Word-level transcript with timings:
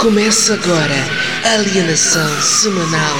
Começa 0.00 0.54
agora 0.54 0.94
Alienação 1.44 2.40
Semanal 2.40 3.16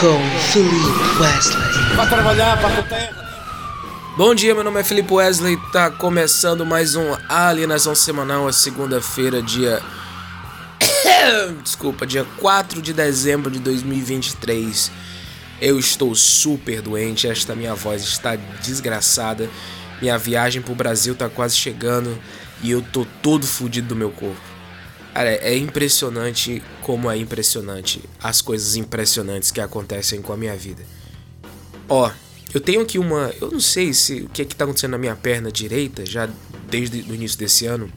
com 0.00 0.18
Felipe 0.50 1.20
Wesley. 1.20 1.94
Vai 1.94 2.08
trabalhar 2.08 2.58
para 2.58 2.78
a 2.78 2.82
terra. 2.84 4.14
Bom 4.16 4.34
dia, 4.34 4.54
meu 4.54 4.64
nome 4.64 4.80
é 4.80 4.82
Felipe 4.82 5.12
Wesley. 5.12 5.58
Tá 5.70 5.90
começando 5.90 6.64
mais 6.64 6.96
um 6.96 7.14
Alienação 7.28 7.94
Semanal, 7.94 8.48
a 8.48 8.52
segunda-feira, 8.52 9.42
dia. 9.42 9.82
Desculpa, 11.62 12.06
dia 12.06 12.24
4 12.38 12.80
de 12.80 12.94
dezembro 12.94 13.50
de 13.50 13.58
2023. 13.58 14.90
Eu 15.60 15.78
estou 15.78 16.14
super 16.14 16.80
doente, 16.80 17.28
esta 17.28 17.54
minha 17.54 17.74
voz 17.74 18.04
está 18.04 18.36
desgraçada. 18.36 19.50
Minha 20.00 20.16
viagem 20.16 20.62
pro 20.62 20.74
Brasil 20.74 21.14
tá 21.14 21.28
quase 21.28 21.56
chegando 21.56 22.18
e 22.62 22.70
eu 22.70 22.80
tô 22.80 23.06
todo 23.20 23.46
fudido 23.46 23.88
do 23.88 23.96
meu 23.96 24.10
corpo. 24.10 24.51
Cara, 25.12 25.30
é 25.30 25.56
impressionante 25.56 26.62
como 26.80 27.10
é 27.10 27.16
impressionante 27.16 28.00
as 28.20 28.40
coisas 28.40 28.76
impressionantes 28.76 29.50
que 29.50 29.60
acontecem 29.60 30.22
com 30.22 30.32
a 30.32 30.36
minha 30.36 30.56
vida. 30.56 30.82
Ó, 31.88 32.10
eu 32.54 32.60
tenho 32.60 32.80
aqui 32.80 32.98
uma. 32.98 33.32
Eu 33.40 33.50
não 33.50 33.60
sei 33.60 33.92
se 33.92 34.22
o 34.22 34.28
que 34.28 34.42
é 34.42 34.44
que 34.44 34.56
tá 34.56 34.64
acontecendo 34.64 34.92
na 34.92 34.98
minha 34.98 35.14
perna 35.14 35.52
direita, 35.52 36.04
já 36.06 36.28
desde 36.68 37.02
o 37.02 37.14
início 37.14 37.38
desse 37.38 37.66
ano. 37.66 37.90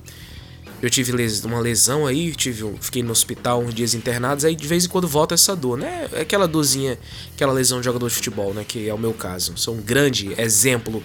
Eu 0.82 0.90
tive 0.90 1.14
uma 1.46 1.60
lesão 1.60 2.05
aí, 2.05 2.36
tive 2.36 2.64
um, 2.66 2.78
fiquei 2.78 3.02
no 3.02 3.12
hospital 3.12 3.62
uns 3.62 3.74
dias 3.74 3.94
internados, 3.94 4.44
aí 4.44 4.55
de 4.55 4.68
vez 4.68 4.86
em 4.86 4.90
quando 4.90 5.08
volta 5.08 5.34
essa 5.34 5.55
dor, 5.55 5.77
né? 5.77 6.08
É 6.12 6.22
aquela 6.22 6.48
dorzinha, 6.48 7.00
aquela 7.34 7.54
lesão 7.54 7.80
de 7.80 7.86
jogador 7.86 8.10
de 8.10 8.13
futebol, 8.13 8.54
né? 8.54 8.66
Que 8.68 8.90
é 8.90 8.94
o 8.94 8.98
meu 8.98 9.13
caso. 9.13 9.54
Sou 9.55 9.74
um 9.74 9.82
grande 9.82 10.40
exemplo 10.40 11.02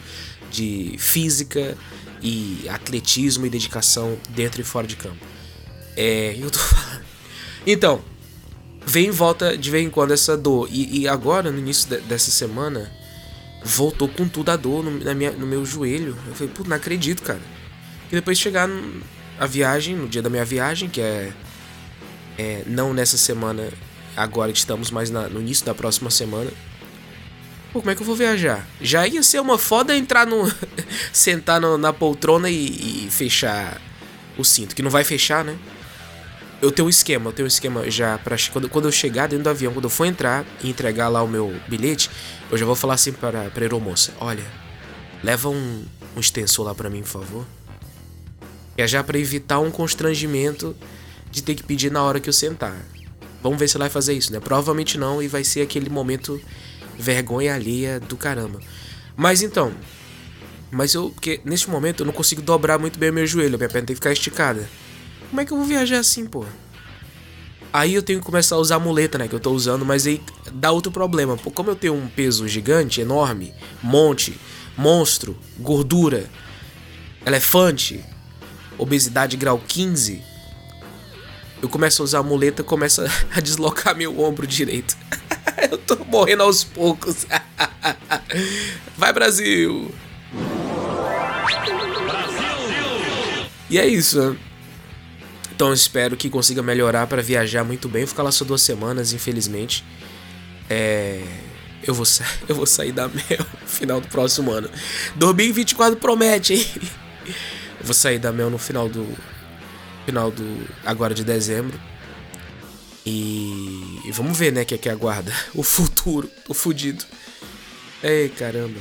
de 0.51 0.97
física 0.99 1.79
e 2.21 2.67
atletismo 2.69 3.47
e 3.47 3.49
dedicação 3.49 4.19
dentro 4.31 4.61
e 4.61 4.65
fora 4.65 4.87
de 4.87 4.97
campo. 4.97 5.25
É, 6.02 6.34
eu 6.40 6.51
tô 6.51 6.59
falando. 6.59 7.04
Então, 7.66 8.02
vem 8.87 9.09
em 9.09 9.10
volta 9.10 9.54
de 9.54 9.70
vez 9.70 9.84
em 9.84 9.90
quando 9.90 10.15
essa 10.15 10.34
dor. 10.34 10.66
E, 10.73 11.01
e 11.01 11.06
agora, 11.06 11.52
no 11.52 11.59
início 11.59 11.90
de, 11.90 11.98
dessa 12.01 12.30
semana, 12.30 12.90
voltou 13.62 14.09
com 14.09 14.26
tudo 14.26 14.51
a 14.51 14.56
dor 14.56 14.82
no, 14.82 14.98
na 15.04 15.12
minha, 15.12 15.30
no 15.30 15.46
meu 15.46 15.62
joelho. 15.66 16.16
Eu 16.26 16.34
falei, 16.34 16.51
putz, 16.54 16.66
não 16.71 16.76
acredito, 16.76 17.23
cara. 17.23 17.43
E 18.10 18.15
depois 18.15 18.38
chegar 18.38 18.66
a 19.38 19.46
viagem, 19.46 19.95
no 19.95 20.09
dia 20.09 20.23
da 20.23 20.30
minha 20.30 20.45
viagem, 20.45 20.88
que 20.88 21.02
é, 21.02 21.34
é 22.38 22.62
não 22.66 22.95
nessa 22.95 23.18
semana, 23.18 23.68
agora 24.16 24.51
que 24.52 24.59
estamos, 24.59 24.90
mas 24.90 25.10
na, 25.10 25.28
no 25.28 25.38
início 25.38 25.66
da 25.66 25.74
próxima 25.74 26.10
semana. 26.10 26.51
Pô, 27.74 27.80
como 27.80 27.90
é 27.90 27.95
que 27.95 28.01
eu 28.01 28.06
vou 28.06 28.16
viajar? 28.16 28.66
Já 28.80 29.06
ia 29.06 29.23
ser 29.23 29.38
uma 29.38 29.59
foda 29.59 29.95
entrar 29.95 30.26
no. 30.26 30.51
sentar 31.12 31.60
no, 31.60 31.76
na 31.76 31.93
poltrona 31.93 32.48
e, 32.48 33.04
e 33.04 33.10
fechar 33.10 33.78
o 34.38 34.45
cinto, 34.46 34.74
que 34.74 34.80
não 34.80 34.90
vai 34.90 35.04
fechar, 35.04 35.45
né? 35.45 35.59
Eu 36.61 36.71
tenho 36.71 36.87
um 36.87 36.91
esquema, 36.91 37.30
eu 37.30 37.33
tenho 37.33 37.47
um 37.47 37.49
esquema 37.49 37.91
já 37.91 38.19
para 38.19 38.37
quando, 38.53 38.69
quando 38.69 38.85
eu 38.87 38.93
chegar 38.93 39.29
dentro 39.29 39.45
do 39.45 39.51
avião, 39.51 39.73
quando 39.73 39.85
eu 39.85 39.91
for 39.91 40.05
entrar 40.05 40.45
e 40.63 40.69
entregar 40.69 41.09
lá 41.09 41.23
o 41.23 41.29
meu 41.29 41.55
bilhete, 41.69 42.11
eu 42.51 42.59
já 42.59 42.67
vou 42.67 42.77
falar 42.77 42.95
assim 42.95 43.13
para 43.13 43.51
a 43.55 43.61
aeromoça: 43.61 44.13
olha, 44.21 44.45
leva 45.23 45.49
um, 45.49 45.85
um 46.17 46.21
extensor 46.21 46.67
lá 46.67 46.75
para 46.75 46.91
mim, 46.91 47.01
por 47.01 47.09
favor. 47.09 47.47
É 48.77 48.87
já 48.87 49.02
para 49.02 49.19
evitar 49.19 49.59
um 49.59 49.71
constrangimento 49.71 50.77
de 51.30 51.43
ter 51.43 51.55
que 51.55 51.63
pedir 51.63 51.91
na 51.91 52.02
hora 52.02 52.21
que 52.21 52.29
eu 52.29 52.33
sentar. 52.33 52.77
Vamos 53.43 53.59
ver 53.59 53.69
se 53.69 53.77
ela 53.77 53.85
vai 53.85 53.91
fazer 53.91 54.13
isso, 54.13 54.33
né? 54.33 54.41
Provavelmente 54.41 54.99
não 54.99 55.23
e 55.23 55.29
vai 55.29 55.45
ser 55.45 55.63
aquele 55.63 55.89
momento 55.89 56.41
vergonha 56.99 57.55
alheia 57.55 57.99
do 57.99 58.17
caramba. 58.17 58.61
Mas 59.17 59.43
então, 59.43 59.73
mas 60.71 60.95
eu, 60.95 61.11
que 61.21 61.41
neste 61.45 61.69
momento 61.71 62.01
eu 62.01 62.07
não 62.07 62.13
consigo 62.13 62.43
dobrar 62.43 62.79
muito 62.79 62.99
bem 62.99 63.11
o 63.11 63.13
meu 63.13 63.27
joelho, 63.27 63.57
minha 63.59 63.69
perna 63.69 63.87
tem 63.87 63.95
que 63.95 64.00
ficar 64.00 64.12
esticada. 64.12 64.69
Como 65.31 65.41
é 65.41 65.45
que 65.45 65.53
eu 65.53 65.56
vou 65.56 65.67
viajar 65.67 66.00
assim, 66.00 66.27
pô? 66.27 66.45
Aí 67.73 67.95
eu 67.95 68.03
tenho 68.03 68.19
que 68.19 68.27
começar 68.27 68.56
a 68.56 68.59
usar 68.59 68.77
a 68.77 68.81
muleta, 68.81 69.17
né? 69.17 69.28
Que 69.28 69.34
eu 69.34 69.41
tô 69.41 69.53
usando, 69.53 69.87
mas 69.87 70.05
aí 70.07 70.21
dá 70.53 70.73
outro 70.73 70.91
problema. 70.91 71.37
Pô, 71.37 71.53
como 71.53 71.71
eu 71.71 71.77
tenho 71.77 71.95
um 71.95 72.09
peso 72.09 72.49
gigante, 72.49 73.01
enorme, 73.01 73.55
monte, 73.81 74.37
monstro, 74.77 75.39
gordura, 75.57 76.29
elefante, 77.25 78.05
obesidade 78.77 79.37
grau 79.37 79.63
15, 79.69 80.21
eu 81.63 81.69
começo 81.69 82.03
a 82.03 82.05
usar 82.05 82.19
a 82.19 82.23
muleta 82.25 82.65
começa 82.65 83.07
a 83.35 83.41
deslocar 83.41 83.97
meu 83.97 84.21
ombro 84.21 84.49
direito. 84.49 84.97
eu 85.71 85.79
tô 85.79 86.05
morrendo 86.07 86.43
aos 86.43 86.65
poucos. 86.65 87.25
Vai, 88.99 89.13
Brasil! 89.13 89.93
Brasil! 89.93 90.11
E 93.71 93.79
é 93.79 93.87
isso, 93.87 94.21
né? 94.21 94.37
Então 95.60 95.75
espero 95.75 96.16
que 96.16 96.31
consiga 96.31 96.62
melhorar 96.62 97.06
para 97.06 97.21
viajar 97.21 97.62
muito 97.65 97.87
bem. 97.87 98.06
Ficar 98.06 98.22
lá 98.22 98.32
só 98.32 98.47
duas 98.47 98.62
semanas, 98.62 99.12
infelizmente. 99.12 99.84
É... 100.71 101.22
Eu 101.87 101.93
vou, 101.93 102.06
sa... 102.06 102.25
eu 102.48 102.54
vou 102.54 102.65
sair 102.65 102.93
da 102.93 103.09
Mel 103.09 103.47
no 103.60 103.69
final 103.69 104.00
do 104.00 104.09
próximo 104.09 104.50
ano. 104.53 104.71
2024 105.16 106.00
promete, 106.00 106.54
hein? 106.54 106.66
Eu 107.78 107.84
vou 107.84 107.93
sair 107.93 108.19
da 108.19 108.32
Mel 108.32 108.48
no 108.48 108.56
final 108.56 108.88
do. 108.88 109.06
Final 110.06 110.31
do. 110.31 110.66
Agora 110.82 111.12
de 111.12 111.25
dezembro. 111.25 111.78
E, 113.04 114.00
e 114.06 114.12
vamos 114.12 114.38
ver, 114.38 114.54
né, 114.54 114.62
o 114.62 114.65
que 114.65 114.77
é 114.77 114.78
que 114.78 114.88
aguarda. 114.88 115.31
O 115.54 115.62
futuro. 115.62 116.27
Tô 116.47 116.54
fudido. 116.54 117.04
Ei, 118.03 118.31
caramba. 118.31 118.81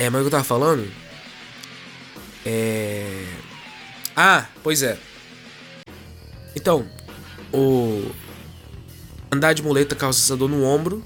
É, 0.00 0.10
mas 0.10 0.20
o 0.20 0.24
que 0.24 0.26
eu 0.26 0.30
tava 0.32 0.42
falando? 0.42 0.90
É. 2.44 3.24
Ah, 4.16 4.48
pois 4.60 4.82
é. 4.82 4.98
Então, 6.56 6.86
o 7.52 8.10
andar 9.30 9.52
de 9.52 9.62
muleta 9.62 9.94
causa 9.94 10.18
essa 10.18 10.36
dor 10.36 10.48
no 10.48 10.64
ombro 10.64 11.02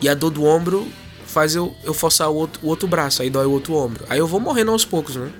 e 0.00 0.08
a 0.08 0.14
dor 0.14 0.30
do 0.30 0.44
ombro 0.44 0.86
faz 1.26 1.54
eu, 1.54 1.74
eu 1.84 1.94
forçar 1.94 2.28
o 2.30 2.34
outro, 2.34 2.64
o 2.64 2.68
outro 2.68 2.88
braço, 2.88 3.22
aí 3.22 3.30
dói 3.30 3.46
o 3.46 3.50
outro 3.50 3.74
ombro. 3.74 4.04
Aí 4.08 4.18
eu 4.18 4.26
vou 4.26 4.40
morrendo 4.40 4.70
aos 4.70 4.84
poucos, 4.84 5.16
né? 5.16 5.32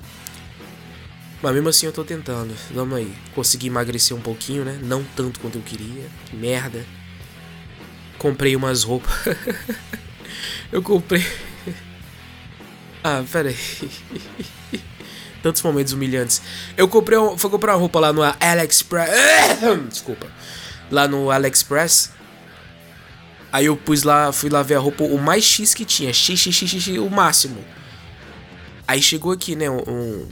Mas 1.42 1.54
mesmo 1.54 1.68
assim 1.68 1.86
eu 1.86 1.92
tô 1.92 2.04
tentando. 2.04 2.54
Vamos 2.72 2.96
aí. 2.96 3.14
Consegui 3.34 3.66
emagrecer 3.68 4.16
um 4.16 4.20
pouquinho, 4.20 4.64
né? 4.64 4.78
Não 4.82 5.04
tanto 5.16 5.38
quanto 5.38 5.58
eu 5.58 5.62
queria. 5.62 6.04
Que 6.26 6.36
merda. 6.36 6.84
Comprei 8.18 8.56
umas 8.56 8.82
roupas. 8.82 9.12
eu 10.72 10.82
comprei. 10.82 11.24
ah, 13.04 13.22
pera 13.30 13.50
aí 13.50 13.56
tantos 15.42 15.62
momentos 15.62 15.92
humilhantes. 15.92 16.42
Eu 16.76 16.88
comprei, 16.88 17.18
um, 17.18 17.36
fui 17.36 17.50
comprar 17.50 17.72
uma 17.74 17.80
roupa 17.80 18.00
lá 18.00 18.12
no 18.12 18.22
AliExpress. 18.22 19.10
Desculpa. 19.88 20.26
Lá 20.90 21.06
no 21.06 21.30
AliExpress. 21.30 22.10
Aí 23.52 23.66
eu 23.66 23.76
pus 23.76 24.02
lá, 24.02 24.32
fui 24.32 24.50
lá 24.50 24.62
ver 24.62 24.74
a 24.74 24.78
roupa, 24.78 25.04
o 25.04 25.18
mais 25.18 25.44
X 25.44 25.72
que 25.72 25.84
tinha. 25.84 26.12
X, 26.12 26.38
X, 26.38 26.54
X, 26.54 26.70
X, 26.70 26.98
o 26.98 27.08
máximo. 27.08 27.64
Aí 28.86 29.00
chegou 29.00 29.32
aqui, 29.32 29.56
né, 29.56 29.70
um. 29.70 30.26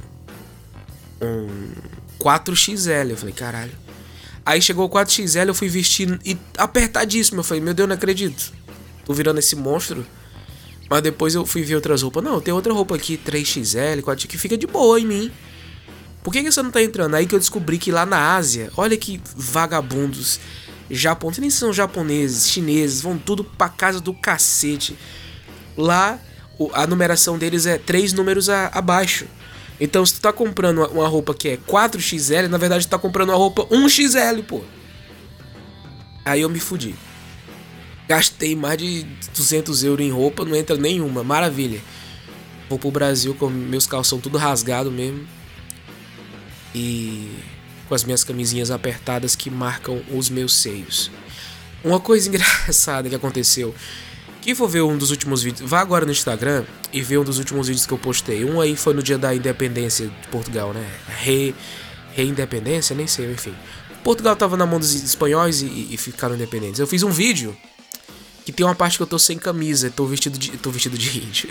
Um 1.21 1.73
4XL. 2.19 3.11
Eu 3.11 3.17
falei, 3.17 3.35
caralho. 3.35 3.73
Aí 4.47 4.61
chegou 4.61 4.87
o 4.87 4.91
4XL, 4.91 5.49
eu 5.49 5.55
fui 5.55 5.69
vestir 5.69 6.21
e 6.25 6.37
apertadíssimo. 6.59 7.41
Eu 7.41 7.45
falei, 7.45 7.63
meu 7.63 7.73
Deus, 7.73 7.89
não 7.89 7.97
acredito. 7.97 8.53
Tô 9.05 9.15
virando 9.15 9.39
esse 9.39 9.57
monstro. 9.57 10.07
Mas 10.89 11.03
depois 11.03 11.35
eu 11.35 11.45
fui 11.47 11.63
ver 11.63 11.77
outras 11.77 12.03
roupas. 12.03 12.23
Não, 12.23 12.41
tem 12.41 12.53
outra 12.53 12.73
roupa 12.73 12.95
aqui, 12.95 13.19
3XL, 13.19 14.03
4 14.03 14.29
que 14.29 14.39
fica 14.39 14.57
de 14.57 14.67
boa 14.67 15.01
em 15.01 15.07
mim. 15.07 15.33
Por 16.23 16.33
que, 16.33 16.43
que 16.43 16.51
você 16.51 16.63
não 16.63 16.71
tá 16.71 16.83
entrando? 16.83 17.15
Aí 17.15 17.27
que 17.27 17.35
eu 17.35 17.39
descobri 17.39 17.79
que 17.79 17.93
lá 17.93 18.07
na 18.07 18.35
Ásia, 18.35 18.71
olha 18.77 18.97
que 18.97 19.21
vagabundos 19.37 20.41
japoneses, 20.91 21.41
nem 21.41 21.51
são 21.51 21.73
japoneses, 21.73 22.49
chineses, 22.51 23.01
vão 23.01 23.19
tudo 23.19 23.45
pra 23.45 23.69
casa 23.69 24.01
do 24.01 24.13
cacete. 24.13 24.97
Lá, 25.77 26.19
a 26.73 26.87
numeração 26.87 27.39
deles 27.39 27.67
é 27.67 27.79
três 27.79 28.13
números 28.13 28.49
a, 28.49 28.69
abaixo. 28.69 29.27
Então, 29.81 30.05
se 30.07 30.15
tu 30.15 30.21
tá 30.21 30.33
comprando 30.33 30.87
uma, 30.87 31.09
roupa 31.09 31.35
que 31.35 31.49
é 31.49 31.57
4XL, 31.57 32.49
na 32.49 32.59
verdade 32.59 32.87
tu 32.87 32.91
tá 32.91 32.99
comprando 32.99 33.31
uma 33.31 33.37
roupa 33.37 33.67
1XL, 33.67 34.45
pô. 34.45 34.63
Aí 36.25 36.41
eu 36.41 36.49
me 36.49 36.61
fudi. 36.61 36.95
Gastei 38.09 38.55
mais 38.55 38.79
de 38.79 39.05
200 39.35 39.83
euros 39.85 40.05
em 40.05 40.11
roupa, 40.11 40.45
não 40.45 40.55
entra 40.55 40.77
nenhuma. 40.77 41.25
Maravilha. 41.25 41.81
Vou 42.69 42.79
pro 42.79 42.91
Brasil 42.91 43.35
com 43.35 43.49
meus 43.49 43.87
calção 43.87 44.21
tudo 44.21 44.39
rasgado 44.39 44.91
mesmo. 44.91 45.27
E 46.75 47.31
com 47.89 47.95
as 47.95 48.05
minhas 48.05 48.25
camisinhas 48.25 48.71
apertadas 48.71 49.37
que 49.37 49.51
marcam 49.51 50.03
os 50.13 50.29
meus 50.29 50.55
seios. 50.55 51.11
Uma 51.83 52.01
coisa 52.01 52.29
engraçada 52.29 53.09
que 53.09 53.15
aconteceu. 53.15 53.75
Quem 54.43 54.55
for 54.55 54.69
ver 54.69 54.83
um 54.83 54.99
dos 54.99 55.11
últimos 55.11 55.43
vídeos, 55.43 55.69
vá 55.69 55.81
agora 55.81 56.05
no 56.05 56.13
Instagram 56.13 56.65
e 56.93 57.01
vê 57.01 57.17
um 57.17 57.25
dos 57.25 57.39
últimos 57.39 57.69
vídeos 57.69 57.87
que 57.87 57.93
eu 57.95 57.99
postei. 57.99 58.45
Um 58.45 58.61
aí 58.61 58.77
foi 58.77 58.93
no 58.93 59.03
dia 59.03 59.17
da 59.17 59.35
independência 59.35 60.07
de 60.07 60.29
Portugal, 60.29 60.75
né? 60.75 60.87
Re, 61.09 61.55
reindependência, 62.13 62.95
nem 62.95 63.07
sei, 63.07 63.33
enfim. 63.33 63.55
Portugal 64.03 64.37
tava 64.37 64.55
na 64.55 64.67
mão 64.67 64.79
dos 64.79 64.93
espanhóis 64.93 65.63
e, 65.63 65.89
e 65.91 65.97
ficaram 65.97 66.35
independentes. 66.35 66.79
Eu 66.79 66.87
fiz 66.87 67.03
um 67.03 67.11
vídeo 67.11 67.57
que 68.45 68.53
tem 68.53 68.65
uma 68.65 68.75
parte 68.75 68.97
que 68.97 69.03
eu 69.03 69.07
tô 69.07 69.19
sem 69.19 69.39
camisa, 69.39 69.91
tô 69.91 70.07
vestido 70.07 70.39
de, 70.39 70.51
tô 70.59 70.71
vestido 70.71 70.99
de 70.99 71.19
índio. 71.19 71.49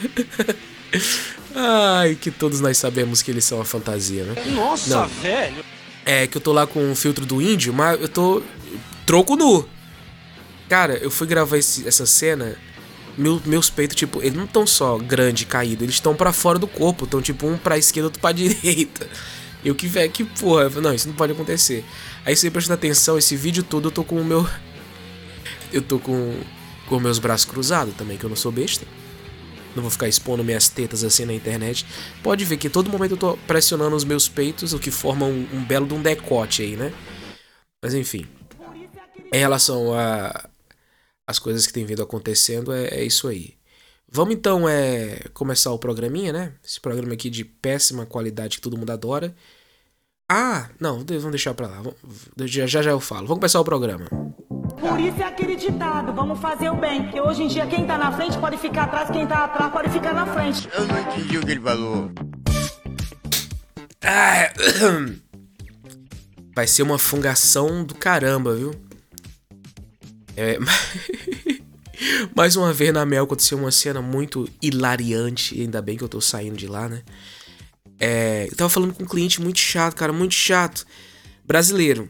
Ai, 1.56 2.16
que 2.20 2.30
todos 2.32 2.60
nós 2.60 2.78
sabemos 2.78 3.22
que 3.22 3.32
eles 3.32 3.44
são 3.44 3.58
uma 3.58 3.66
fantasia, 3.66 4.24
né? 4.24 4.36
Nossa, 4.54 4.90
Não. 5.02 5.08
velho! 5.08 5.64
É, 6.06 6.28
que 6.28 6.38
eu 6.38 6.42
tô 6.42 6.52
lá 6.52 6.68
com 6.68 6.92
o 6.92 6.96
filtro 6.96 7.26
do 7.26 7.42
índio, 7.42 7.74
mas 7.74 8.00
eu 8.00 8.08
tô 8.10 8.44
troco 9.06 9.36
nu. 9.36 9.68
Cara, 10.70 10.96
eu 10.98 11.10
fui 11.10 11.26
gravar 11.26 11.58
esse, 11.58 11.88
essa 11.88 12.06
cena, 12.06 12.56
meu, 13.18 13.42
meus 13.46 13.70
peitos, 13.70 13.96
tipo, 13.96 14.20
eles 14.22 14.34
não 14.34 14.46
estão 14.46 14.68
só 14.68 14.98
grande 14.98 15.46
caído, 15.46 15.84
eles 15.84 15.96
estão 15.96 16.16
para 16.16 16.34
fora 16.34 16.60
do 16.60 16.68
corpo, 16.68 17.06
estão 17.06 17.22
tipo 17.22 17.48
um 17.48 17.58
pra 17.58 17.78
esquerda, 17.78 18.08
outro 18.08 18.20
pra 18.20 18.32
direita. 18.34 19.08
Eu 19.64 19.74
que 19.74 19.88
velho, 19.88 20.12
que 20.12 20.26
porra, 20.26 20.70
não, 20.70 20.94
isso 20.94 21.08
não 21.08 21.16
pode 21.16 21.32
acontecer. 21.32 21.86
Aí 22.26 22.36
você 22.36 22.52
presta 22.52 22.74
atenção, 22.74 23.18
esse 23.18 23.36
vídeo 23.36 23.64
todo 23.64 23.88
eu 23.88 23.92
tô 23.92 24.04
com 24.04 24.20
o 24.20 24.26
meu. 24.26 24.48
Eu 25.72 25.82
tô 25.82 25.98
com, 25.98 26.40
com 26.94 27.00
meus 27.00 27.18
braços 27.18 27.44
cruzados 27.44 27.96
também, 27.96 28.20
que 28.20 28.24
eu 28.24 28.30
não 28.30 28.36
sou 28.36 28.52
besta. 28.52 28.86
Não 29.76 29.82
vou 29.82 29.90
ficar 29.90 30.08
expondo 30.08 30.44
minhas 30.44 30.70
tetas 30.70 31.04
assim 31.04 31.26
na 31.26 31.34
internet. 31.34 31.88
Pode 32.22 32.46
ver 32.46 32.58
que 32.58 32.70
todo 32.70 32.88
momento 32.88 33.14
eu 33.14 33.18
tô 33.18 33.36
pressionando 33.48 33.96
os 33.96 34.04
meus 34.04 34.30
peitos, 34.30 34.74
o 34.74 34.80
que 34.80 34.92
forma 34.92 35.26
um, 35.26 35.48
um 35.52 35.66
belo 35.66 35.88
de 35.88 35.96
um 35.96 36.02
decote 36.04 36.62
aí, 36.62 36.76
né? 36.76 36.94
Mas 37.84 37.96
enfim. 37.96 38.28
Em 39.34 39.40
relação 39.40 39.92
a 39.96 40.48
as 41.26 41.40
coisas 41.40 41.66
que 41.66 41.74
tem 41.74 41.84
vindo 41.84 42.04
acontecendo, 42.04 42.72
é, 42.72 42.86
é 42.90 43.04
isso 43.04 43.28
aí. 43.28 43.56
Vamos 44.08 44.36
então 44.36 44.70
é, 44.70 45.18
começar 45.34 45.72
o 45.72 45.80
programinha, 45.80 46.32
né? 46.32 46.54
Esse 46.64 46.80
programa 46.80 47.14
aqui 47.14 47.28
de 47.28 47.44
péssima 47.44 48.06
qualidade 48.06 48.58
que 48.58 48.62
todo 48.62 48.78
mundo 48.78 48.92
adora. 48.92 49.36
Ah, 50.30 50.70
não, 50.80 51.04
vamos 51.04 51.32
deixar 51.32 51.56
pra 51.56 51.68
lá. 51.68 51.82
Já 52.46 52.68
já, 52.68 52.84
já 52.84 52.92
eu 52.92 53.00
falo. 53.00 53.26
Vamos 53.26 53.40
começar 53.40 53.60
o 53.60 53.66
programa. 53.66 54.06
Por 54.84 55.00
isso 55.00 55.22
é 55.22 55.24
aquele 55.24 55.56
ditado, 55.56 56.12
vamos 56.12 56.40
fazer 56.42 56.70
o 56.70 56.76
bem. 56.76 57.04
Porque 57.04 57.22
hoje 57.22 57.44
em 57.44 57.48
dia 57.48 57.66
quem 57.66 57.88
tá 57.88 57.98
na 57.98 58.12
frente 58.12 58.38
pode 58.38 58.58
ficar 58.58 58.84
atrás, 58.84 59.10
quem 59.10 59.26
tá 59.26 59.46
atrás 59.46 59.72
pode 59.72 59.90
ficar 59.90 60.14
na 60.14 60.26
frente. 60.26 60.68
Eu 60.74 60.86
não 60.86 61.00
entendi 61.00 61.38
o 61.38 61.42
que 61.42 61.52
ele 61.52 61.62
falou. 61.62 62.12
Ah, 64.04 64.52
vai 66.54 66.68
ser 66.68 66.84
uma 66.84 67.00
fungação 67.00 67.86
do 67.86 67.96
caramba, 67.96 68.54
viu? 68.56 68.76
É. 70.36 70.60
Mais 72.36 72.58
uma 72.58 72.74
vez 72.74 72.94
na 72.94 73.06
Mel 73.06 73.24
aconteceu 73.24 73.58
uma 73.58 73.72
cena 73.72 74.02
muito 74.02 74.50
hilariante, 74.62 75.62
ainda 75.62 75.82
bem 75.82 75.96
que 75.98 76.04
eu 76.04 76.10
tô 76.10 76.20
saindo 76.20 76.58
de 76.58 76.68
lá, 76.68 76.90
né? 76.90 77.04
É, 77.98 78.50
eu 78.52 78.56
tava 78.58 78.70
falando 78.70 78.94
com 78.94 79.04
um 79.04 79.08
cliente 79.08 79.40
muito 79.40 79.60
chato, 79.60 79.96
cara, 79.96 80.12
muito 80.12 80.34
chato. 80.34 80.86
Brasileiro. 81.46 82.10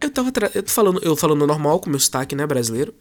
Eu 0.00 0.10
tava 0.10 0.30
eu 0.54 0.62
falando, 0.66 1.00
eu 1.02 1.16
falando 1.16 1.46
normal 1.46 1.80
com 1.80 1.90
meu 1.90 1.98
sotaque, 1.98 2.34
né, 2.34 2.46
brasileiro. 2.46 2.94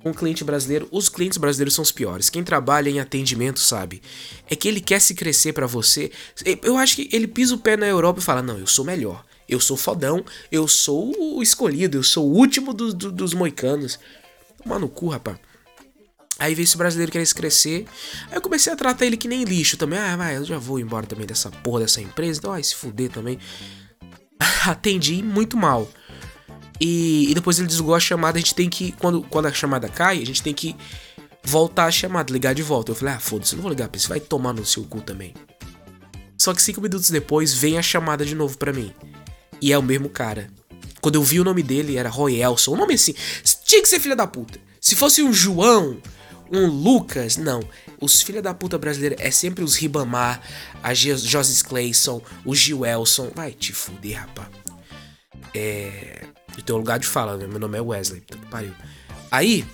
Com 0.00 0.10
um 0.10 0.14
cliente 0.14 0.44
brasileiro, 0.44 0.86
os 0.92 1.08
clientes 1.08 1.38
brasileiros 1.38 1.74
são 1.74 1.82
os 1.82 1.90
piores. 1.90 2.30
Quem 2.30 2.44
trabalha 2.44 2.88
em 2.88 3.00
atendimento 3.00 3.58
sabe. 3.58 4.00
É 4.48 4.54
que 4.54 4.68
ele 4.68 4.80
quer 4.80 5.00
se 5.00 5.14
crescer 5.14 5.52
para 5.52 5.66
você. 5.66 6.12
Eu 6.62 6.76
acho 6.76 6.96
que 6.96 7.08
ele 7.12 7.26
pisa 7.26 7.54
o 7.54 7.58
pé 7.58 7.76
na 7.76 7.86
Europa 7.86 8.20
e 8.20 8.22
fala: 8.22 8.40
"Não, 8.40 8.58
eu 8.58 8.66
sou 8.66 8.84
melhor. 8.84 9.24
Eu 9.48 9.58
sou 9.60 9.76
fodão, 9.76 10.24
eu 10.52 10.68
sou 10.68 11.14
o 11.18 11.42
escolhido, 11.42 11.96
eu 11.96 12.02
sou 12.02 12.28
o 12.28 12.36
último 12.36 12.74
do, 12.74 12.92
do, 12.92 13.10
dos 13.10 13.32
moicanos. 13.32 13.98
Toma 14.62 14.78
no 14.78 14.88
cu, 14.88 15.08
rapaz. 15.08 15.38
Aí 16.38 16.54
veio 16.54 16.64
esse 16.64 16.76
brasileiro 16.76 17.10
querer 17.10 17.26
crescer. 17.34 17.86
Aí 18.30 18.36
eu 18.36 18.40
comecei 18.40 18.72
a 18.72 18.76
tratar 18.76 19.06
ele 19.06 19.16
que 19.16 19.26
nem 19.26 19.42
lixo 19.42 19.76
também. 19.76 19.98
Ah, 19.98 20.16
vai, 20.16 20.36
eu 20.36 20.44
já 20.44 20.58
vou 20.58 20.78
embora 20.78 21.06
também 21.06 21.26
dessa 21.26 21.50
porra 21.50 21.80
dessa 21.80 22.00
empresa. 22.00 22.38
Então, 22.38 22.52
vai 22.52 22.62
se 22.62 22.76
fuder 22.76 23.10
também. 23.10 23.38
Atendi 24.68 25.22
muito 25.22 25.56
mal. 25.56 25.90
E, 26.80 27.30
e, 27.30 27.34
depois 27.34 27.58
ele 27.58 27.68
desligou 27.68 27.94
a 27.94 28.00
chamada. 28.00 28.38
A 28.38 28.40
gente 28.40 28.54
tem 28.54 28.68
que. 28.68 28.92
Quando, 28.92 29.22
quando 29.22 29.46
a 29.46 29.52
chamada 29.52 29.88
cai, 29.88 30.22
a 30.22 30.26
gente 30.26 30.42
tem 30.42 30.54
que 30.54 30.76
voltar 31.42 31.86
a 31.86 31.90
chamada, 31.90 32.32
ligar 32.32 32.54
de 32.54 32.62
volta. 32.62 32.92
Eu 32.92 32.96
falei, 32.96 33.14
ah, 33.14 33.20
foda-se, 33.20 33.54
não 33.54 33.62
vou 33.62 33.70
ligar 33.70 33.88
pra 33.88 34.00
você. 34.00 34.08
Vai 34.08 34.20
tomar 34.20 34.52
no 34.52 34.64
seu 34.64 34.84
cu 34.84 35.00
também. 35.00 35.34
Só 36.36 36.54
que 36.54 36.62
cinco 36.62 36.80
minutos 36.80 37.10
depois 37.10 37.52
vem 37.52 37.78
a 37.78 37.82
chamada 37.82 38.24
de 38.24 38.34
novo 38.34 38.56
para 38.56 38.72
mim. 38.72 38.92
E 39.60 39.72
é 39.72 39.78
o 39.78 39.82
mesmo 39.82 40.08
cara. 40.08 40.48
Quando 41.00 41.16
eu 41.16 41.22
vi 41.22 41.40
o 41.40 41.44
nome 41.44 41.62
dele, 41.62 41.96
era 41.96 42.08
Roy 42.08 42.40
Elson. 42.40 42.74
Um 42.74 42.76
nome 42.76 42.94
assim. 42.94 43.14
Tinha 43.64 43.82
que 43.82 43.88
ser 43.88 43.98
filha 43.98 44.16
da 44.16 44.26
puta. 44.26 44.60
Se 44.80 44.94
fosse 44.94 45.22
um 45.22 45.32
João, 45.32 46.00
um 46.50 46.66
Lucas, 46.66 47.36
não. 47.36 47.60
Os 48.00 48.22
filha 48.22 48.40
da 48.40 48.54
puta 48.54 48.78
brasileiros 48.78 49.18
é 49.20 49.30
sempre 49.30 49.64
os 49.64 49.74
Ribamar, 49.74 50.40
a 50.82 50.94
Josis 50.94 51.62
Clayson, 51.62 52.22
o 52.44 52.54
Gil 52.54 52.86
Elson. 52.86 53.30
Vai 53.34 53.52
te 53.52 53.72
fuder, 53.72 54.20
rapaz. 54.20 54.48
É. 55.54 56.26
Tenho 56.62 56.78
um 56.78 56.80
lugar 56.80 56.98
de 56.98 57.06
fala, 57.06 57.36
né? 57.36 57.46
Meu 57.46 57.58
nome 57.58 57.78
é 57.78 57.80
Wesley. 57.80 58.20
Puta 58.20 58.38
que 58.38 58.46
pariu. 58.46 58.72
Aí. 59.30 59.64